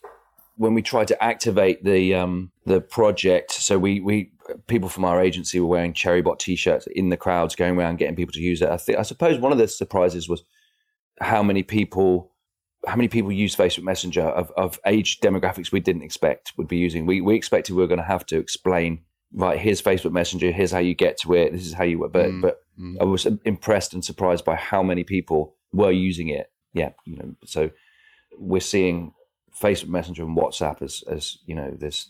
when 0.59 0.73
we 0.73 0.81
tried 0.81 1.07
to 1.07 1.23
activate 1.23 1.83
the 1.83 2.13
um, 2.15 2.51
the 2.65 2.81
project, 2.81 3.51
so 3.51 3.79
we 3.79 4.01
we 4.01 4.31
people 4.67 4.89
from 4.89 5.05
our 5.05 5.21
agency 5.21 5.59
were 5.59 5.67
wearing 5.67 5.93
Cherrybot 5.93 6.37
t-shirts 6.37 6.87
in 6.87 7.09
the 7.09 7.17
crowds, 7.17 7.55
going 7.55 7.77
around 7.77 7.97
getting 7.97 8.15
people 8.15 8.33
to 8.33 8.41
use 8.41 8.61
it. 8.61 8.69
I 8.69 8.77
think 8.77 8.99
I 8.99 9.03
suppose 9.03 9.39
one 9.39 9.51
of 9.51 9.57
the 9.57 9.67
surprises 9.67 10.27
was 10.27 10.43
how 11.21 11.41
many 11.41 11.63
people 11.63 12.31
how 12.87 12.95
many 12.95 13.07
people 13.07 13.31
use 13.31 13.55
Facebook 13.55 13.83
Messenger 13.83 14.21
of, 14.21 14.51
of 14.55 14.79
age 14.85 15.19
demographics 15.19 15.71
we 15.71 15.79
didn't 15.79 16.03
expect 16.03 16.53
would 16.57 16.67
be 16.67 16.77
using. 16.77 17.05
We 17.05 17.21
we 17.21 17.35
expected 17.35 17.75
we 17.75 17.81
were 17.81 17.87
going 17.87 17.99
to 17.99 18.05
have 18.05 18.25
to 18.27 18.37
explain 18.37 19.01
right. 19.33 19.59
Here's 19.59 19.81
Facebook 19.81 20.11
Messenger. 20.11 20.51
Here's 20.51 20.71
how 20.71 20.79
you 20.79 20.95
get 20.95 21.17
to 21.19 21.33
it. 21.33 21.51
This 21.51 21.65
is 21.65 21.73
how 21.73 21.83
you. 21.83 22.07
But 22.11 22.27
mm, 22.27 22.41
but 22.41 22.61
mm. 22.79 22.97
I 22.99 23.03
was 23.03 23.27
impressed 23.45 23.93
and 23.93 24.03
surprised 24.03 24.45
by 24.45 24.55
how 24.55 24.81
many 24.81 25.03
people 25.03 25.55
were 25.73 25.91
using 25.91 26.29
it. 26.29 26.51
Yeah, 26.73 26.91
you 27.05 27.17
know. 27.17 27.35
So 27.45 27.71
we're 28.37 28.61
seeing 28.61 29.13
Facebook 29.59 29.89
Messenger 29.89 30.23
and 30.23 30.37
WhatsApp 30.37 30.81
as 30.81 31.03
as 31.09 31.37
you 31.45 31.55
know. 31.55 31.75
There's 31.77 32.09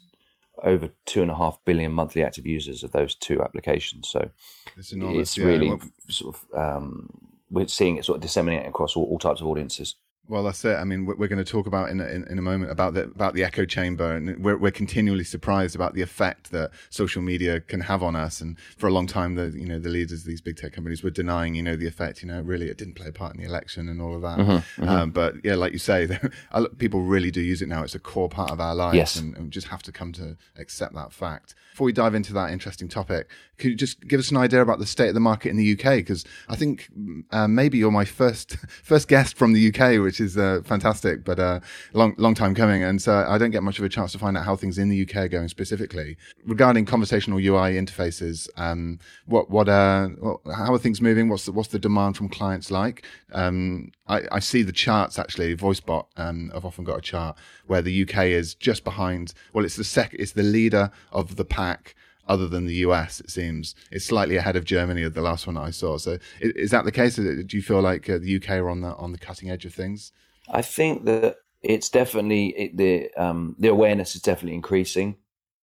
over 0.63 0.89
two 1.05 1.21
and 1.21 1.31
a 1.31 1.35
half 1.35 1.57
billion 1.65 1.91
monthly 1.91 2.23
active 2.23 2.45
users 2.45 2.83
of 2.83 2.91
those 2.91 3.15
two 3.15 3.41
applications. 3.41 4.09
So 4.09 4.29
it's, 4.75 4.91
it's 4.93 5.37
really 5.37 5.69
well, 5.69 5.81
sort 6.09 6.35
of 6.35 6.59
um, 6.59 7.09
we're 7.49 7.67
seeing 7.67 7.97
it 7.97 8.05
sort 8.05 8.17
of 8.17 8.21
disseminating 8.21 8.67
across 8.67 8.95
all, 8.95 9.05
all 9.05 9.19
types 9.19 9.41
of 9.41 9.47
audiences. 9.47 9.95
Well, 10.29 10.43
that's 10.43 10.63
it. 10.63 10.75
I 10.75 10.83
mean, 10.83 11.07
we're 11.07 11.27
going 11.27 11.43
to 11.43 11.51
talk 11.51 11.65
about 11.65 11.89
in 11.89 11.99
a, 11.99 12.05
in, 12.05 12.37
a 12.37 12.41
moment 12.41 12.71
about 12.71 12.93
the 12.93 13.05
about 13.05 13.33
the 13.33 13.43
echo 13.43 13.65
chamber, 13.65 14.15
and 14.15 14.37
we're 14.43 14.57
we're 14.57 14.69
continually 14.69 15.23
surprised 15.23 15.75
about 15.75 15.95
the 15.95 16.03
effect 16.03 16.51
that 16.51 16.69
social 16.91 17.23
media 17.23 17.61
can 17.61 17.81
have 17.81 18.03
on 18.03 18.15
us. 18.15 18.39
And 18.39 18.55
for 18.77 18.85
a 18.85 18.91
long 18.91 19.07
time, 19.07 19.33
the 19.33 19.47
you 19.47 19.65
know 19.65 19.79
the 19.79 19.89
leaders 19.89 20.19
of 20.19 20.25
these 20.27 20.39
big 20.39 20.55
tech 20.55 20.71
companies 20.71 21.01
were 21.01 21.09
denying 21.09 21.55
you 21.55 21.63
know 21.63 21.75
the 21.75 21.87
effect. 21.87 22.21
You 22.21 22.27
know, 22.27 22.41
really, 22.41 22.69
it 22.69 22.77
didn't 22.77 22.93
play 22.93 23.07
a 23.07 23.11
part 23.11 23.33
in 23.33 23.41
the 23.41 23.47
election 23.47 23.89
and 23.89 23.99
all 23.99 24.15
of 24.15 24.21
that. 24.21 24.37
Mm-hmm, 24.37 24.51
mm-hmm. 24.51 24.87
Um, 24.87 25.09
but 25.09 25.33
yeah, 25.43 25.55
like 25.55 25.73
you 25.73 25.79
say, 25.79 26.07
people 26.77 27.01
really 27.01 27.31
do 27.31 27.41
use 27.41 27.63
it 27.63 27.67
now. 27.67 27.81
It's 27.81 27.95
a 27.95 27.99
core 27.99 28.29
part 28.29 28.51
of 28.51 28.61
our 28.61 28.75
lives, 28.75 28.97
yes. 28.97 29.15
and, 29.15 29.35
and 29.35 29.51
just 29.51 29.69
have 29.69 29.81
to 29.81 29.91
come 29.91 30.11
to 30.13 30.37
accept 30.59 30.93
that 30.93 31.11
fact. 31.11 31.55
Before 31.71 31.85
we 31.85 31.93
dive 31.93 32.13
into 32.13 32.33
that 32.33 32.51
interesting 32.51 32.87
topic, 32.87 33.31
could 33.57 33.71
you 33.71 33.75
just 33.75 34.07
give 34.07 34.19
us 34.19 34.29
an 34.29 34.37
idea 34.37 34.61
about 34.61 34.77
the 34.77 34.85
state 34.85 35.07
of 35.07 35.15
the 35.15 35.19
market 35.19 35.49
in 35.49 35.57
the 35.57 35.73
UK? 35.73 35.95
Because 35.95 36.23
I 36.47 36.55
think 36.55 36.87
uh, 37.31 37.47
maybe 37.47 37.79
you're 37.79 37.89
my 37.89 38.05
first 38.05 38.57
first 38.83 39.07
guest 39.07 39.35
from 39.35 39.53
the 39.53 39.69
UK, 39.69 39.99
which 39.99 40.18
is 40.19 40.37
uh, 40.37 40.61
fantastic, 40.63 41.23
but 41.23 41.39
uh, 41.39 41.59
long 41.93 42.15
long 42.17 42.35
time 42.35 42.55
coming. 42.55 42.83
And 42.83 43.01
so 43.01 43.25
I 43.27 43.37
don't 43.37 43.51
get 43.51 43.63
much 43.63 43.79
of 43.79 43.85
a 43.85 43.89
chance 43.89 44.11
to 44.13 44.19
find 44.19 44.37
out 44.37 44.45
how 44.45 44.55
things 44.55 44.77
in 44.77 44.89
the 44.89 45.01
UK 45.03 45.15
are 45.17 45.27
going 45.27 45.47
specifically 45.47 46.17
regarding 46.45 46.85
conversational 46.85 47.39
UI 47.39 47.73
interfaces. 47.73 48.49
Um, 48.57 48.99
what 49.25 49.49
what 49.49 49.69
uh, 49.69 50.09
how 50.55 50.73
are 50.73 50.79
things 50.79 51.01
moving? 51.01 51.29
What's 51.29 51.45
the, 51.45 51.51
what's 51.51 51.69
the 51.69 51.79
demand 51.79 52.17
from 52.17 52.29
clients 52.29 52.71
like? 52.71 53.05
Um, 53.31 53.91
I, 54.07 54.23
I, 54.31 54.39
see 54.39 54.63
the 54.63 54.71
charts 54.71 55.19
actually. 55.19 55.55
VoiceBot, 55.55 56.07
um, 56.17 56.51
I've 56.55 56.65
often 56.65 56.83
got 56.83 56.97
a 56.97 57.01
chart 57.01 57.37
where 57.67 57.81
the 57.81 58.01
UK 58.03 58.25
is 58.25 58.55
just 58.55 58.83
behind. 58.83 59.33
Well, 59.53 59.65
it's 59.65 59.75
the 59.75 59.83
sec, 59.83 60.15
it's 60.15 60.31
the 60.31 60.43
leader 60.43 60.89
of 61.11 61.35
the 61.35 61.45
pack 61.45 61.95
other 62.29 62.47
than 62.47 62.65
the 62.65 62.75
US, 62.75 63.19
it 63.19 63.31
seems. 63.31 63.75
It's 63.91 64.05
slightly 64.05 64.37
ahead 64.37 64.55
of 64.55 64.63
Germany, 64.63 65.03
at 65.03 65.15
the 65.15 65.21
last 65.21 65.47
one 65.47 65.57
I 65.57 65.71
saw. 65.71 65.97
So 65.97 66.19
is, 66.39 66.51
is 66.53 66.71
that 66.71 66.85
the 66.85 66.91
case? 66.91 67.15
Do 67.15 67.45
you 67.49 67.61
feel 67.61 67.81
like 67.81 68.09
uh, 68.09 68.19
the 68.19 68.35
UK 68.37 68.51
are 68.51 68.69
on 68.69 68.81
the 68.81 68.95
on 68.95 69.11
the 69.11 69.17
cutting 69.17 69.49
edge 69.49 69.65
of 69.65 69.73
things? 69.73 70.13
I 70.51 70.61
think 70.61 71.05
that 71.05 71.37
it's 71.61 71.89
definitely 71.89 72.47
it, 72.49 72.77
the 72.77 73.11
um, 73.17 73.55
the 73.59 73.69
awareness 73.69 74.15
is 74.15 74.21
definitely 74.21 74.55
increasing. 74.55 75.17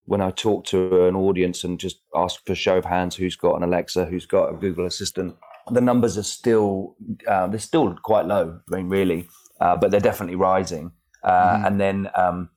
When 0.05 0.21
I 0.21 0.31
talk 0.31 0.67
to 0.67 1.07
an 1.07 1.17
audience 1.17 1.65
and 1.65 1.81
just 1.81 2.01
ask 2.15 2.45
for 2.47 2.55
show 2.55 2.77
of 2.77 2.85
hands, 2.85 3.17
who's 3.17 3.37
got 3.37 3.57
an 3.57 3.63
Alexa, 3.63 4.05
who's 4.05 4.27
got 4.27 4.51
a 4.51 4.57
Google 4.57 4.87
Assistant, 4.87 5.35
the 5.71 5.81
numbers 5.81 6.19
are 6.19 6.23
still 6.23 6.97
uh, 7.29 7.47
they're 7.47 7.59
still 7.61 7.97
quite 8.03 8.27
low. 8.27 8.61
I 8.73 8.77
mean, 8.77 8.89
really, 8.89 9.29
uh, 9.61 9.77
but 9.77 9.91
they're 9.91 10.01
definitely 10.01 10.37
rising. 10.37 10.93
Uh, 11.23 11.31
mm-hmm. 11.31 11.65
And 11.65 11.81
then 11.81 12.11
um, 12.15 12.51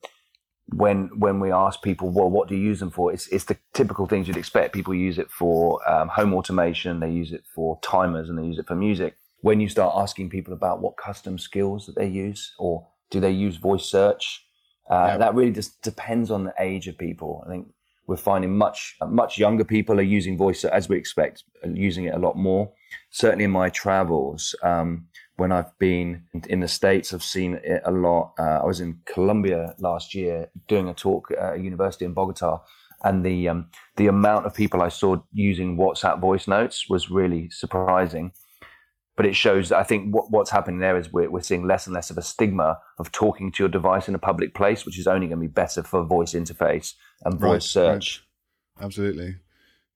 when 0.74 1.10
when 1.18 1.40
we 1.40 1.50
ask 1.52 1.82
people, 1.82 2.10
well, 2.10 2.30
what 2.30 2.48
do 2.48 2.56
you 2.56 2.62
use 2.62 2.80
them 2.80 2.90
for? 2.90 3.12
It's 3.12 3.26
it's 3.28 3.44
the 3.44 3.56
typical 3.72 4.06
things 4.06 4.28
you'd 4.28 4.36
expect. 4.36 4.74
People 4.74 4.94
use 4.94 5.18
it 5.18 5.30
for 5.30 5.80
um, 5.90 6.08
home 6.08 6.34
automation, 6.34 7.00
they 7.00 7.10
use 7.10 7.32
it 7.32 7.44
for 7.54 7.78
timers, 7.82 8.28
and 8.28 8.38
they 8.38 8.44
use 8.44 8.58
it 8.58 8.66
for 8.66 8.74
music. 8.74 9.16
When 9.42 9.60
you 9.60 9.68
start 9.68 9.94
asking 9.96 10.30
people 10.30 10.52
about 10.52 10.80
what 10.80 10.96
custom 10.96 11.38
skills 11.38 11.86
that 11.86 11.96
they 11.96 12.06
use, 12.06 12.52
or 12.58 12.86
do 13.10 13.20
they 13.20 13.30
use 13.30 13.56
voice 13.56 13.84
search, 13.84 14.44
uh, 14.90 15.06
yeah. 15.08 15.16
that 15.18 15.34
really 15.34 15.52
just 15.52 15.80
depends 15.82 16.30
on 16.30 16.44
the 16.44 16.54
age 16.58 16.88
of 16.88 16.98
people. 16.98 17.42
I 17.46 17.50
think 17.50 17.68
we're 18.06 18.16
finding 18.16 18.56
much 18.56 18.96
much 19.08 19.38
younger 19.38 19.64
people 19.64 19.98
are 19.98 20.02
using 20.18 20.36
voice 20.36 20.64
as 20.64 20.88
we 20.88 20.96
expect, 20.96 21.44
using 21.64 22.04
it 22.04 22.14
a 22.14 22.18
lot 22.18 22.36
more. 22.36 22.72
Certainly 23.10 23.44
in 23.44 23.50
my 23.50 23.70
travels, 23.70 24.54
um, 24.62 25.06
when 25.40 25.52
I've 25.52 25.76
been 25.78 26.24
in 26.48 26.60
the 26.60 26.68
States, 26.68 27.14
I've 27.14 27.22
seen 27.22 27.58
it 27.64 27.80
a 27.86 27.90
lot. 27.90 28.34
Uh, 28.38 28.60
I 28.62 28.66
was 28.66 28.80
in 28.80 29.00
Colombia 29.06 29.74
last 29.78 30.14
year 30.14 30.50
doing 30.68 30.90
a 30.90 30.94
talk 30.94 31.30
at 31.30 31.54
a 31.54 31.58
university 31.58 32.04
in 32.04 32.12
Bogota, 32.12 32.62
and 33.02 33.24
the 33.24 33.48
um, 33.48 33.70
the 33.96 34.06
amount 34.06 34.44
of 34.44 34.54
people 34.54 34.82
I 34.82 34.90
saw 34.90 35.16
using 35.32 35.78
WhatsApp 35.78 36.20
voice 36.20 36.46
notes 36.46 36.90
was 36.90 37.10
really 37.10 37.48
surprising. 37.50 38.32
But 39.16 39.26
it 39.26 39.34
shows, 39.34 39.68
that 39.70 39.78
I 39.78 39.82
think, 39.82 40.14
what, 40.14 40.30
what's 40.30 40.50
happening 40.50 40.80
there 40.80 40.96
is 40.96 41.12
we're, 41.12 41.30
we're 41.30 41.42
seeing 41.42 41.66
less 41.66 41.86
and 41.86 41.94
less 41.94 42.10
of 42.10 42.16
a 42.16 42.22
stigma 42.22 42.78
of 42.98 43.10
talking 43.12 43.50
to 43.52 43.62
your 43.62 43.68
device 43.68 44.08
in 44.08 44.14
a 44.14 44.18
public 44.18 44.54
place, 44.54 44.86
which 44.86 44.98
is 44.98 45.06
only 45.06 45.26
going 45.26 45.40
to 45.40 45.48
be 45.48 45.52
better 45.52 45.82
for 45.82 46.04
voice 46.04 46.32
interface 46.32 46.94
and 47.24 47.38
voice 47.38 47.50
right, 47.50 47.62
search. 47.62 48.24
Right. 48.76 48.84
Absolutely. 48.86 49.36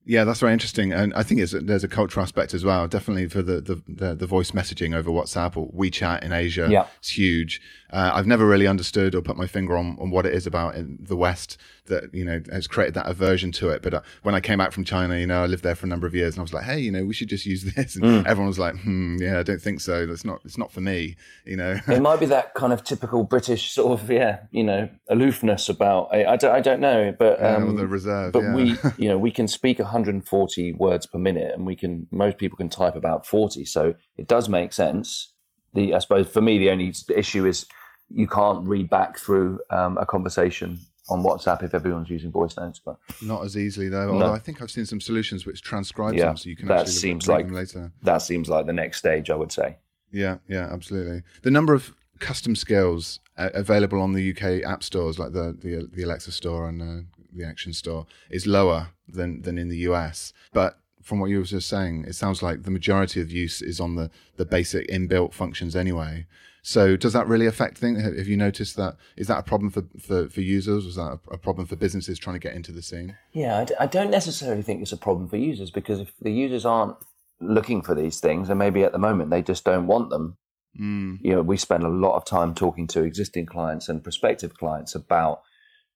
Yeah, 0.06 0.24
that's 0.24 0.40
very 0.40 0.52
interesting, 0.52 0.92
and 0.92 1.14
I 1.14 1.22
think 1.22 1.40
there's 1.40 1.84
a 1.84 1.88
cultural 1.88 2.22
aspect 2.22 2.52
as 2.52 2.62
well. 2.62 2.86
Definitely 2.86 3.28
for 3.28 3.40
the, 3.40 3.60
the, 3.60 3.82
the, 3.88 4.14
the, 4.14 4.26
voice 4.26 4.50
messaging 4.50 4.94
over 4.94 5.10
WhatsApp 5.10 5.56
or 5.56 5.70
WeChat 5.72 6.22
in 6.22 6.30
Asia, 6.30 6.68
yeah. 6.70 6.86
it's 6.98 7.16
huge. 7.16 7.62
Uh, 7.90 8.10
I've 8.12 8.26
never 8.26 8.44
really 8.44 8.66
understood 8.66 9.14
or 9.14 9.22
put 9.22 9.36
my 9.36 9.46
finger 9.46 9.78
on, 9.78 9.96
on 10.00 10.10
what 10.10 10.26
it 10.26 10.34
is 10.34 10.46
about 10.46 10.74
in 10.74 10.98
the 11.00 11.16
West 11.16 11.56
that 11.86 12.14
you 12.14 12.24
know 12.24 12.40
has 12.50 12.66
created 12.66 12.94
that 12.94 13.06
aversion 13.06 13.52
to 13.52 13.68
it. 13.68 13.82
But 13.82 13.94
uh, 13.94 14.00
when 14.22 14.34
I 14.34 14.40
came 14.40 14.58
back 14.58 14.72
from 14.72 14.84
China, 14.84 15.18
you 15.18 15.26
know, 15.26 15.42
I 15.42 15.46
lived 15.46 15.62
there 15.62 15.74
for 15.74 15.86
a 15.86 15.88
number 15.88 16.06
of 16.06 16.14
years, 16.14 16.34
and 16.34 16.40
I 16.40 16.42
was 16.42 16.52
like, 16.52 16.64
hey, 16.64 16.80
you 16.80 16.90
know, 16.90 17.04
we 17.04 17.14
should 17.14 17.28
just 17.28 17.46
use 17.46 17.62
this, 17.74 17.96
and 17.96 18.04
mm. 18.04 18.26
everyone 18.26 18.48
was 18.48 18.58
like, 18.58 18.76
hmm, 18.80 19.16
yeah, 19.20 19.38
I 19.38 19.42
don't 19.42 19.60
think 19.60 19.80
so. 19.80 20.06
That's 20.06 20.24
not 20.24 20.40
it's 20.44 20.58
not 20.58 20.72
for 20.72 20.80
me, 20.80 21.16
you 21.44 21.56
know. 21.56 21.78
it 21.86 22.00
might 22.00 22.20
be 22.20 22.26
that 22.26 22.54
kind 22.54 22.72
of 22.72 22.84
typical 22.84 23.24
British 23.24 23.70
sort 23.72 24.00
of 24.00 24.10
yeah, 24.10 24.40
you 24.50 24.64
know, 24.64 24.88
aloofness 25.08 25.68
about 25.68 26.08
I, 26.12 26.24
I, 26.24 26.36
don't, 26.36 26.54
I 26.54 26.60
don't 26.60 26.80
know, 26.80 27.14
but 27.18 27.42
um, 27.44 27.70
yeah, 27.70 27.80
the 27.82 27.86
reserve. 27.86 28.32
But 28.32 28.42
yeah. 28.42 28.54
we 28.54 28.76
you 28.98 29.08
know 29.08 29.18
we 29.18 29.30
can 29.30 29.46
speak 29.46 29.78
140 29.94 30.72
words 30.72 31.06
per 31.06 31.18
minute, 31.18 31.54
and 31.54 31.64
we 31.64 31.76
can 31.76 32.06
most 32.10 32.38
people 32.38 32.56
can 32.56 32.68
type 32.68 32.96
about 32.96 33.26
40, 33.26 33.64
so 33.64 33.94
it 34.16 34.26
does 34.26 34.48
make 34.48 34.72
sense. 34.72 35.32
The 35.74 35.94
I 35.94 35.98
suppose 36.00 36.28
for 36.28 36.40
me 36.40 36.58
the 36.58 36.70
only 36.70 36.92
issue 37.14 37.46
is 37.46 37.66
you 38.10 38.26
can't 38.26 38.66
read 38.66 38.90
back 38.90 39.18
through 39.18 39.60
um, 39.70 39.96
a 39.98 40.06
conversation 40.06 40.78
on 41.08 41.22
WhatsApp 41.22 41.62
if 41.62 41.74
everyone's 41.74 42.08
using 42.08 42.30
voice 42.30 42.56
notes. 42.56 42.80
But 42.84 42.96
not 43.22 43.44
as 43.44 43.56
easily 43.56 43.88
though. 43.88 44.10
Although 44.10 44.32
I 44.32 44.38
think 44.38 44.62
I've 44.62 44.70
seen 44.70 44.86
some 44.86 45.00
solutions 45.00 45.46
which 45.46 45.62
transcribe 45.62 46.14
yeah, 46.14 46.26
them 46.26 46.36
so 46.36 46.48
you 46.48 46.56
can 46.56 46.68
that 46.68 46.88
seems 46.88 47.28
like 47.28 47.50
later. 47.50 47.92
That 48.02 48.18
seems 48.18 48.48
like 48.48 48.66
the 48.66 48.72
next 48.72 48.98
stage, 48.98 49.30
I 49.30 49.36
would 49.36 49.52
say. 49.52 49.78
Yeah, 50.10 50.38
yeah, 50.48 50.68
absolutely. 50.72 51.22
The 51.42 51.50
number 51.50 51.74
of 51.74 51.94
custom 52.20 52.54
skills 52.56 53.20
uh, 53.36 53.50
available 53.54 54.00
on 54.00 54.12
the 54.12 54.30
UK 54.30 54.64
app 54.68 54.82
stores, 54.82 55.18
like 55.18 55.32
the 55.32 55.56
the, 55.58 55.88
the 55.92 56.02
Alexa 56.04 56.32
store 56.32 56.68
and 56.68 56.82
uh, 56.82 57.02
the 57.34 57.44
Action 57.44 57.72
store, 57.72 58.06
is 58.30 58.46
lower 58.46 58.88
than 59.08 59.42
than 59.42 59.58
in 59.58 59.68
the 59.68 59.78
US, 59.78 60.32
but 60.52 60.78
from 61.02 61.20
what 61.20 61.28
you 61.28 61.38
were 61.38 61.44
just 61.44 61.68
saying, 61.68 62.06
it 62.08 62.14
sounds 62.14 62.42
like 62.42 62.62
the 62.62 62.70
majority 62.70 63.20
of 63.20 63.30
use 63.30 63.60
is 63.60 63.78
on 63.78 63.94
the 63.96 64.10
the 64.36 64.44
basic 64.44 64.88
inbuilt 64.88 65.34
functions 65.34 65.76
anyway. 65.76 66.26
So 66.66 66.96
does 66.96 67.12
that 67.12 67.28
really 67.28 67.44
affect 67.44 67.76
things? 67.76 68.02
Have 68.02 68.26
you 68.26 68.38
noticed 68.38 68.74
that? 68.76 68.96
Is 69.18 69.26
that 69.26 69.38
a 69.38 69.42
problem 69.42 69.70
for, 69.70 69.84
for, 70.00 70.30
for 70.30 70.40
users? 70.40 70.86
Was 70.86 70.96
that 70.96 71.18
a, 71.30 71.36
problem 71.36 71.66
for 71.66 71.76
businesses 71.76 72.18
trying 72.18 72.36
to 72.36 72.40
get 72.40 72.54
into 72.54 72.72
the 72.72 72.80
scene? 72.80 73.18
Yeah, 73.32 73.60
I 73.60 73.64
d- 73.64 73.74
I 73.78 73.86
don't 73.86 74.10
necessarily 74.10 74.62
think 74.62 74.80
it's 74.80 74.90
a 74.90 74.96
problem 74.96 75.28
for 75.28 75.36
users 75.36 75.70
because 75.70 76.00
if 76.00 76.14
the 76.22 76.32
users 76.32 76.64
aren't 76.64 76.96
looking 77.38 77.82
for 77.82 77.94
these 77.94 78.18
things, 78.18 78.48
and 78.48 78.58
maybe 78.58 78.82
at 78.82 78.92
the 78.92 78.98
moment 78.98 79.28
they 79.28 79.42
just 79.42 79.66
don't 79.66 79.86
want 79.86 80.08
them, 80.08 80.38
mm. 80.80 81.18
you 81.20 81.34
know, 81.34 81.42
we 81.42 81.58
spend 81.58 81.82
a 81.82 81.88
lot 81.88 82.16
of 82.16 82.24
time 82.24 82.54
talking 82.54 82.86
to 82.88 83.02
existing 83.02 83.44
clients 83.44 83.90
and 83.90 84.02
prospective 84.02 84.54
clients 84.54 84.94
about 84.94 85.42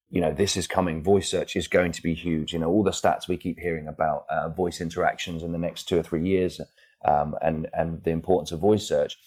you 0.09 0.21
know, 0.21 0.33
this 0.33 0.57
is 0.57 0.67
coming. 0.67 1.03
Voice 1.03 1.29
search 1.29 1.55
is 1.55 1.67
going 1.67 1.91
to 1.91 2.01
be 2.01 2.13
huge. 2.13 2.53
You 2.53 2.59
know, 2.59 2.69
all 2.69 2.83
the 2.83 2.91
stats 2.91 3.27
we 3.27 3.37
keep 3.37 3.59
hearing 3.59 3.87
about 3.87 4.25
uh, 4.29 4.49
voice 4.49 4.81
interactions 4.81 5.43
in 5.43 5.51
the 5.51 5.57
next 5.57 5.83
two 5.83 5.99
or 5.99 6.03
three 6.03 6.27
years, 6.27 6.59
um, 7.05 7.35
and 7.41 7.67
and 7.73 8.03
the 8.03 8.11
importance 8.11 8.51
of 8.51 8.59
voice 8.59 8.87
search. 8.87 9.17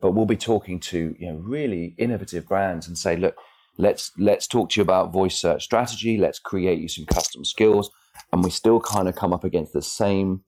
But 0.00 0.12
we'll 0.12 0.26
be 0.26 0.36
talking 0.36 0.80
to 0.80 1.16
you 1.18 1.32
know 1.32 1.38
really 1.38 1.94
innovative 1.98 2.46
brands 2.46 2.86
and 2.86 2.96
say, 2.96 3.16
look, 3.16 3.36
let's 3.76 4.12
let's 4.18 4.46
talk 4.46 4.70
to 4.70 4.80
you 4.80 4.82
about 4.82 5.12
voice 5.12 5.36
search 5.36 5.64
strategy. 5.64 6.16
Let's 6.16 6.38
create 6.38 6.78
you 6.78 6.88
some 6.88 7.06
custom 7.06 7.44
skills, 7.44 7.90
and 8.32 8.44
we 8.44 8.50
still 8.50 8.80
kind 8.80 9.08
of 9.08 9.16
come 9.16 9.32
up 9.32 9.44
against 9.44 9.72
the 9.72 9.82
same 9.82 10.44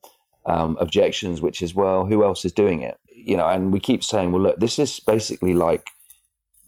um, 0.46 0.76
objections, 0.80 1.42
which 1.42 1.60
is, 1.60 1.74
well, 1.74 2.06
who 2.06 2.24
else 2.24 2.44
is 2.44 2.52
doing 2.52 2.82
it? 2.82 2.96
You 3.08 3.36
know, 3.36 3.48
and 3.48 3.72
we 3.72 3.80
keep 3.80 4.04
saying, 4.04 4.32
well, 4.32 4.42
look, 4.42 4.60
this 4.60 4.78
is 4.78 5.00
basically 5.00 5.54
like 5.54 5.84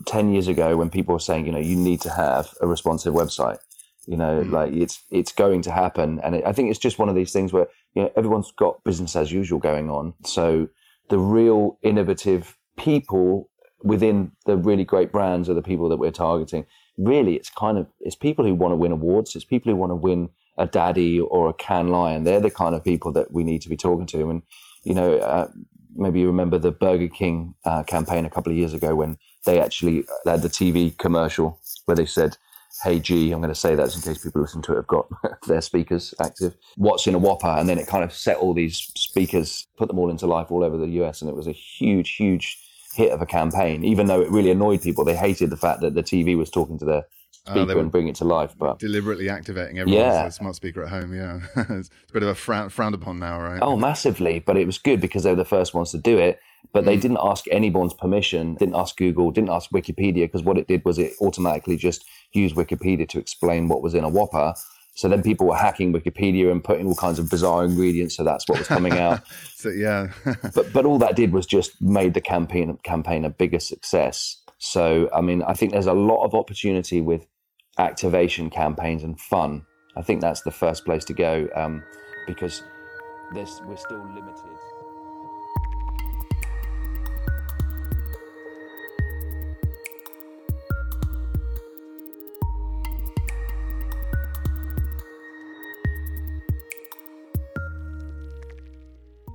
10 0.06 0.32
years 0.32 0.48
ago 0.48 0.76
when 0.76 0.90
people 0.90 1.12
were 1.12 1.20
saying, 1.20 1.46
you 1.46 1.52
know, 1.52 1.58
you 1.58 1.76
need 1.76 2.00
to 2.02 2.10
have 2.10 2.54
a 2.60 2.66
responsive 2.66 3.14
website. 3.14 3.58
You 4.06 4.16
know, 4.16 4.42
mm. 4.42 4.50
like 4.50 4.72
it's 4.72 5.02
it's 5.10 5.32
going 5.32 5.60
to 5.62 5.70
happen, 5.70 6.18
and 6.20 6.36
it, 6.36 6.46
I 6.46 6.52
think 6.52 6.70
it's 6.70 6.78
just 6.78 6.98
one 6.98 7.10
of 7.10 7.14
these 7.14 7.30
things 7.30 7.52
where 7.52 7.66
you 7.94 8.02
know 8.02 8.10
everyone's 8.16 8.50
got 8.52 8.82
business 8.82 9.14
as 9.14 9.30
usual 9.30 9.58
going 9.58 9.90
on. 9.90 10.14
So 10.24 10.68
the 11.10 11.18
real 11.18 11.78
innovative 11.82 12.56
people 12.78 13.50
within 13.82 14.32
the 14.46 14.56
really 14.56 14.84
great 14.84 15.12
brands 15.12 15.48
are 15.50 15.54
the 15.54 15.62
people 15.62 15.90
that 15.90 15.98
we're 15.98 16.10
targeting. 16.10 16.64
Really, 16.96 17.34
it's 17.36 17.50
kind 17.50 17.76
of 17.76 17.86
it's 18.00 18.16
people 18.16 18.46
who 18.46 18.54
want 18.54 18.72
to 18.72 18.76
win 18.76 18.92
awards. 18.92 19.36
It's 19.36 19.44
people 19.44 19.70
who 19.70 19.76
want 19.76 19.90
to 19.90 19.96
win 19.96 20.30
a 20.56 20.66
D&AD 20.66 21.20
or 21.30 21.50
a 21.50 21.54
Cannes 21.54 21.90
Lion. 21.90 22.24
They're 22.24 22.40
the 22.40 22.50
kind 22.50 22.74
of 22.74 22.82
people 22.82 23.12
that 23.12 23.30
we 23.30 23.44
need 23.44 23.60
to 23.62 23.68
be 23.68 23.76
talking 23.76 24.06
to. 24.06 24.30
And 24.30 24.42
you 24.84 24.94
know, 24.94 25.18
uh, 25.18 25.48
maybe 25.94 26.20
you 26.20 26.26
remember 26.26 26.58
the 26.58 26.70
Burger 26.70 27.08
King 27.08 27.54
uh, 27.64 27.82
campaign 27.82 28.24
a 28.24 28.30
couple 28.30 28.52
of 28.52 28.58
years 28.58 28.72
ago 28.72 28.94
when 28.94 29.18
they 29.48 29.60
actually 29.60 30.04
had 30.26 30.42
the 30.42 30.48
TV 30.48 30.96
commercial 30.98 31.58
where 31.86 31.96
they 31.96 32.04
said, 32.04 32.36
Hey 32.84 33.00
G, 33.00 33.32
I'm 33.32 33.40
going 33.40 33.48
to 33.48 33.58
say 33.58 33.74
that 33.74 33.94
in 33.94 34.02
case 34.02 34.22
people 34.22 34.42
listen 34.42 34.60
to 34.62 34.72
it 34.72 34.76
have 34.76 34.86
got 34.86 35.08
their 35.46 35.62
speakers 35.62 36.14
active. 36.20 36.54
What's 36.76 37.06
in 37.06 37.14
a 37.14 37.18
Whopper? 37.18 37.48
And 37.48 37.68
then 37.68 37.78
it 37.78 37.88
kind 37.88 38.04
of 38.04 38.12
set 38.12 38.36
all 38.36 38.52
these 38.52 38.76
speakers, 38.94 39.66
put 39.78 39.88
them 39.88 39.98
all 39.98 40.10
into 40.10 40.26
life 40.26 40.52
all 40.52 40.62
over 40.62 40.76
the 40.76 41.02
US. 41.02 41.22
And 41.22 41.30
it 41.30 41.34
was 41.34 41.48
a 41.48 41.52
huge, 41.52 42.14
huge 42.16 42.58
hit 42.94 43.10
of 43.10 43.22
a 43.22 43.26
campaign, 43.26 43.84
even 43.84 44.06
though 44.06 44.20
it 44.20 44.30
really 44.30 44.50
annoyed 44.50 44.82
people. 44.82 45.04
They 45.04 45.16
hated 45.16 45.48
the 45.48 45.56
fact 45.56 45.80
that 45.80 45.94
the 45.94 46.02
TV 46.02 46.36
was 46.36 46.50
talking 46.50 46.78
to 46.78 46.84
their 46.84 47.06
oh, 47.48 47.64
speaker 47.64 47.78
and 47.78 47.90
bring 47.90 48.08
it 48.08 48.16
to 48.16 48.24
life. 48.24 48.54
But 48.58 48.78
deliberately 48.78 49.28
activating 49.28 49.78
everyone's 49.78 50.04
yeah. 50.04 50.28
smart 50.28 50.56
speaker 50.56 50.82
at 50.82 50.88
home. 50.88 51.14
Yeah, 51.14 51.40
it's 51.70 51.90
a 52.08 52.12
bit 52.12 52.22
of 52.22 52.28
a 52.28 52.34
frown, 52.34 52.68
frowned 52.68 52.94
upon 52.94 53.18
now, 53.18 53.40
right? 53.40 53.58
Oh, 53.62 53.76
massively. 53.76 54.40
But 54.40 54.56
it 54.56 54.66
was 54.66 54.78
good 54.78 55.00
because 55.00 55.22
they 55.22 55.30
were 55.30 55.36
the 55.36 55.44
first 55.44 55.74
ones 55.74 55.90
to 55.92 55.98
do 55.98 56.18
it. 56.18 56.40
But 56.72 56.84
they 56.84 56.96
mm. 56.96 57.00
didn't 57.00 57.18
ask 57.22 57.44
anyone's 57.50 57.94
permission, 57.94 58.56
didn't 58.56 58.74
ask 58.74 58.96
Google, 58.96 59.30
didn't 59.30 59.50
ask 59.50 59.70
Wikipedia, 59.70 60.24
because 60.24 60.42
what 60.42 60.58
it 60.58 60.66
did 60.66 60.84
was 60.84 60.98
it 60.98 61.12
automatically 61.20 61.76
just 61.76 62.04
used 62.32 62.56
Wikipedia 62.56 63.08
to 63.08 63.18
explain 63.18 63.68
what 63.68 63.80
was 63.80 63.94
in 63.94 64.04
a 64.04 64.08
Whopper. 64.08 64.54
So 64.98 65.08
then 65.08 65.22
people 65.22 65.46
were 65.46 65.54
hacking 65.54 65.92
Wikipedia 65.92 66.50
and 66.50 66.62
putting 66.62 66.88
all 66.88 66.96
kinds 66.96 67.20
of 67.20 67.30
bizarre 67.30 67.64
ingredients. 67.64 68.16
So 68.16 68.24
that's 68.24 68.48
what 68.48 68.58
was 68.58 68.66
coming 68.66 68.98
out. 68.98 69.20
so 69.54 69.68
yeah, 69.68 70.08
but 70.54 70.72
but 70.72 70.84
all 70.84 70.98
that 70.98 71.14
did 71.14 71.32
was 71.32 71.46
just 71.46 71.80
made 71.80 72.14
the 72.14 72.20
campaign 72.20 72.76
campaign 72.82 73.24
a 73.24 73.30
bigger 73.30 73.60
success. 73.60 74.42
So 74.58 75.08
I 75.14 75.20
mean, 75.20 75.44
I 75.44 75.54
think 75.54 75.70
there's 75.70 75.86
a 75.86 75.92
lot 75.92 76.24
of 76.24 76.34
opportunity 76.34 77.00
with 77.00 77.28
activation 77.78 78.50
campaigns 78.50 79.04
and 79.04 79.18
fun. 79.20 79.64
I 79.96 80.02
think 80.02 80.20
that's 80.20 80.42
the 80.42 80.50
first 80.50 80.84
place 80.84 81.04
to 81.06 81.14
go 81.14 81.48
um, 81.54 81.82
because 82.26 82.62
there's, 83.34 83.60
we're 83.66 83.76
still 83.76 84.04
limited. 84.14 84.58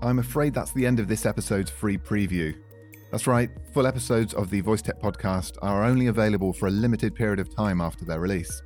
I'm 0.01 0.19
afraid 0.19 0.53
that's 0.53 0.73
the 0.73 0.86
end 0.86 0.99
of 0.99 1.08
this 1.08 1.25
episode's 1.25 1.71
free 1.71 1.97
preview. 1.97 2.53
That's 3.13 3.28
right, 3.28 3.52
full 3.73 3.86
episodes 3.86 4.34
of 4.34 4.49
the 4.49 4.62
Voice 4.62 4.82
Tech 4.82 4.99
podcast 4.99 5.60
are 5.62 5.84
only 5.84 6.08
available 6.08 6.52
for 6.52 6.65
a 6.65 6.71
limited 6.71 7.13
period 7.13 7.39
of 7.39 7.56
time 7.56 7.80
after 7.80 8.06
their 8.06 8.19
release. 8.19 8.63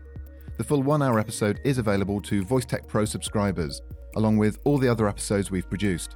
The 0.57 0.63
full 0.63 0.83
one 0.83 1.01
hour 1.01 1.19
episode 1.19 1.59
is 1.65 1.79
available 1.79 2.21
to 2.21 2.45
Voice 2.45 2.63
Tech 2.63 2.87
Pro 2.87 3.03
subscribers, 3.03 3.81
along 4.15 4.37
with 4.37 4.57
all 4.63 4.77
the 4.77 4.87
other 4.87 5.09
episodes 5.09 5.51
we've 5.51 5.67
produced. 5.67 6.15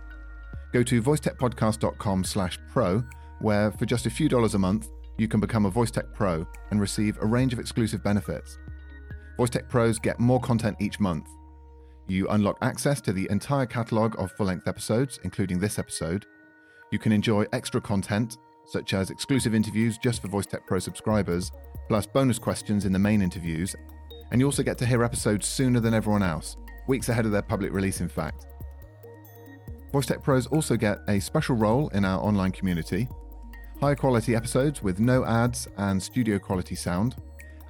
Go 0.71 0.81
to 0.81 1.03
voicetechpodcast.com 1.03 2.23
slash 2.23 2.57
pro, 2.71 3.03
where 3.41 3.69
for 3.73 3.85
just 3.85 4.05
a 4.05 4.09
few 4.09 4.29
dollars 4.29 4.55
a 4.55 4.59
month, 4.59 4.87
you 5.17 5.27
can 5.27 5.41
become 5.41 5.65
a 5.65 5.69
Voice 5.69 5.91
Tech 5.91 6.05
Pro 6.13 6.47
and 6.69 6.79
receive 6.79 7.17
a 7.21 7.25
range 7.25 7.51
of 7.51 7.59
exclusive 7.59 8.01
benefits. 8.01 8.57
Voice 9.35 9.49
Tech 9.49 9.67
Pros 9.67 9.99
get 9.99 10.21
more 10.21 10.39
content 10.39 10.77
each 10.79 11.01
month, 11.01 11.27
you 12.07 12.27
unlock 12.29 12.57
access 12.61 13.01
to 13.01 13.11
the 13.11 13.27
entire 13.29 13.65
catalogue 13.65 14.15
of 14.17 14.31
full 14.31 14.45
length 14.45 14.69
episodes, 14.69 15.19
including 15.25 15.59
this 15.59 15.77
episode. 15.77 16.25
You 16.91 16.99
can 16.99 17.13
enjoy 17.13 17.45
extra 17.53 17.79
content, 17.79 18.37
such 18.65 18.93
as 18.93 19.09
exclusive 19.09 19.55
interviews 19.55 19.97
just 19.97 20.21
for 20.21 20.27
Voice 20.27 20.45
Tech 20.45 20.67
Pro 20.67 20.77
subscribers, 20.77 21.51
plus 21.87 22.05
bonus 22.05 22.37
questions 22.37 22.85
in 22.85 22.91
the 22.91 22.99
main 22.99 23.21
interviews. 23.21 23.75
And 24.31 24.41
you 24.41 24.45
also 24.45 24.61
get 24.61 24.77
to 24.79 24.85
hear 24.85 25.03
episodes 25.03 25.47
sooner 25.47 25.79
than 25.79 25.93
everyone 25.93 26.21
else, 26.21 26.57
weeks 26.87 27.07
ahead 27.07 27.25
of 27.25 27.31
their 27.31 27.41
public 27.41 27.71
release, 27.71 28.01
in 28.01 28.09
fact. 28.09 28.47
Voice 29.93 30.05
Tech 30.05 30.21
Pros 30.21 30.47
also 30.47 30.75
get 30.75 30.99
a 31.07 31.19
special 31.19 31.55
role 31.55 31.87
in 31.89 32.03
our 32.03 32.21
online 32.21 32.51
community, 32.51 33.07
higher 33.79 33.95
quality 33.95 34.35
episodes 34.35 34.83
with 34.83 34.99
no 34.99 35.25
ads 35.25 35.69
and 35.77 36.01
studio 36.01 36.37
quality 36.37 36.75
sound, 36.75 37.15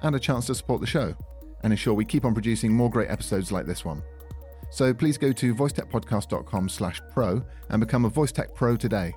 and 0.02 0.16
a 0.16 0.20
chance 0.20 0.46
to 0.46 0.54
support 0.54 0.80
the 0.80 0.86
show 0.86 1.14
and 1.62 1.72
ensure 1.72 1.94
we 1.94 2.04
keep 2.04 2.24
on 2.24 2.34
producing 2.34 2.72
more 2.72 2.90
great 2.90 3.10
episodes 3.10 3.52
like 3.52 3.66
this 3.66 3.84
one. 3.84 4.02
So 4.72 4.94
please 4.94 5.18
go 5.18 5.32
to 5.32 5.54
voicetechpodcast.com 5.54 6.70
slash 6.70 7.02
pro 7.12 7.44
and 7.68 7.78
become 7.78 8.06
a 8.06 8.10
VoiceTech 8.10 8.54
Pro 8.54 8.74
today. 8.74 9.14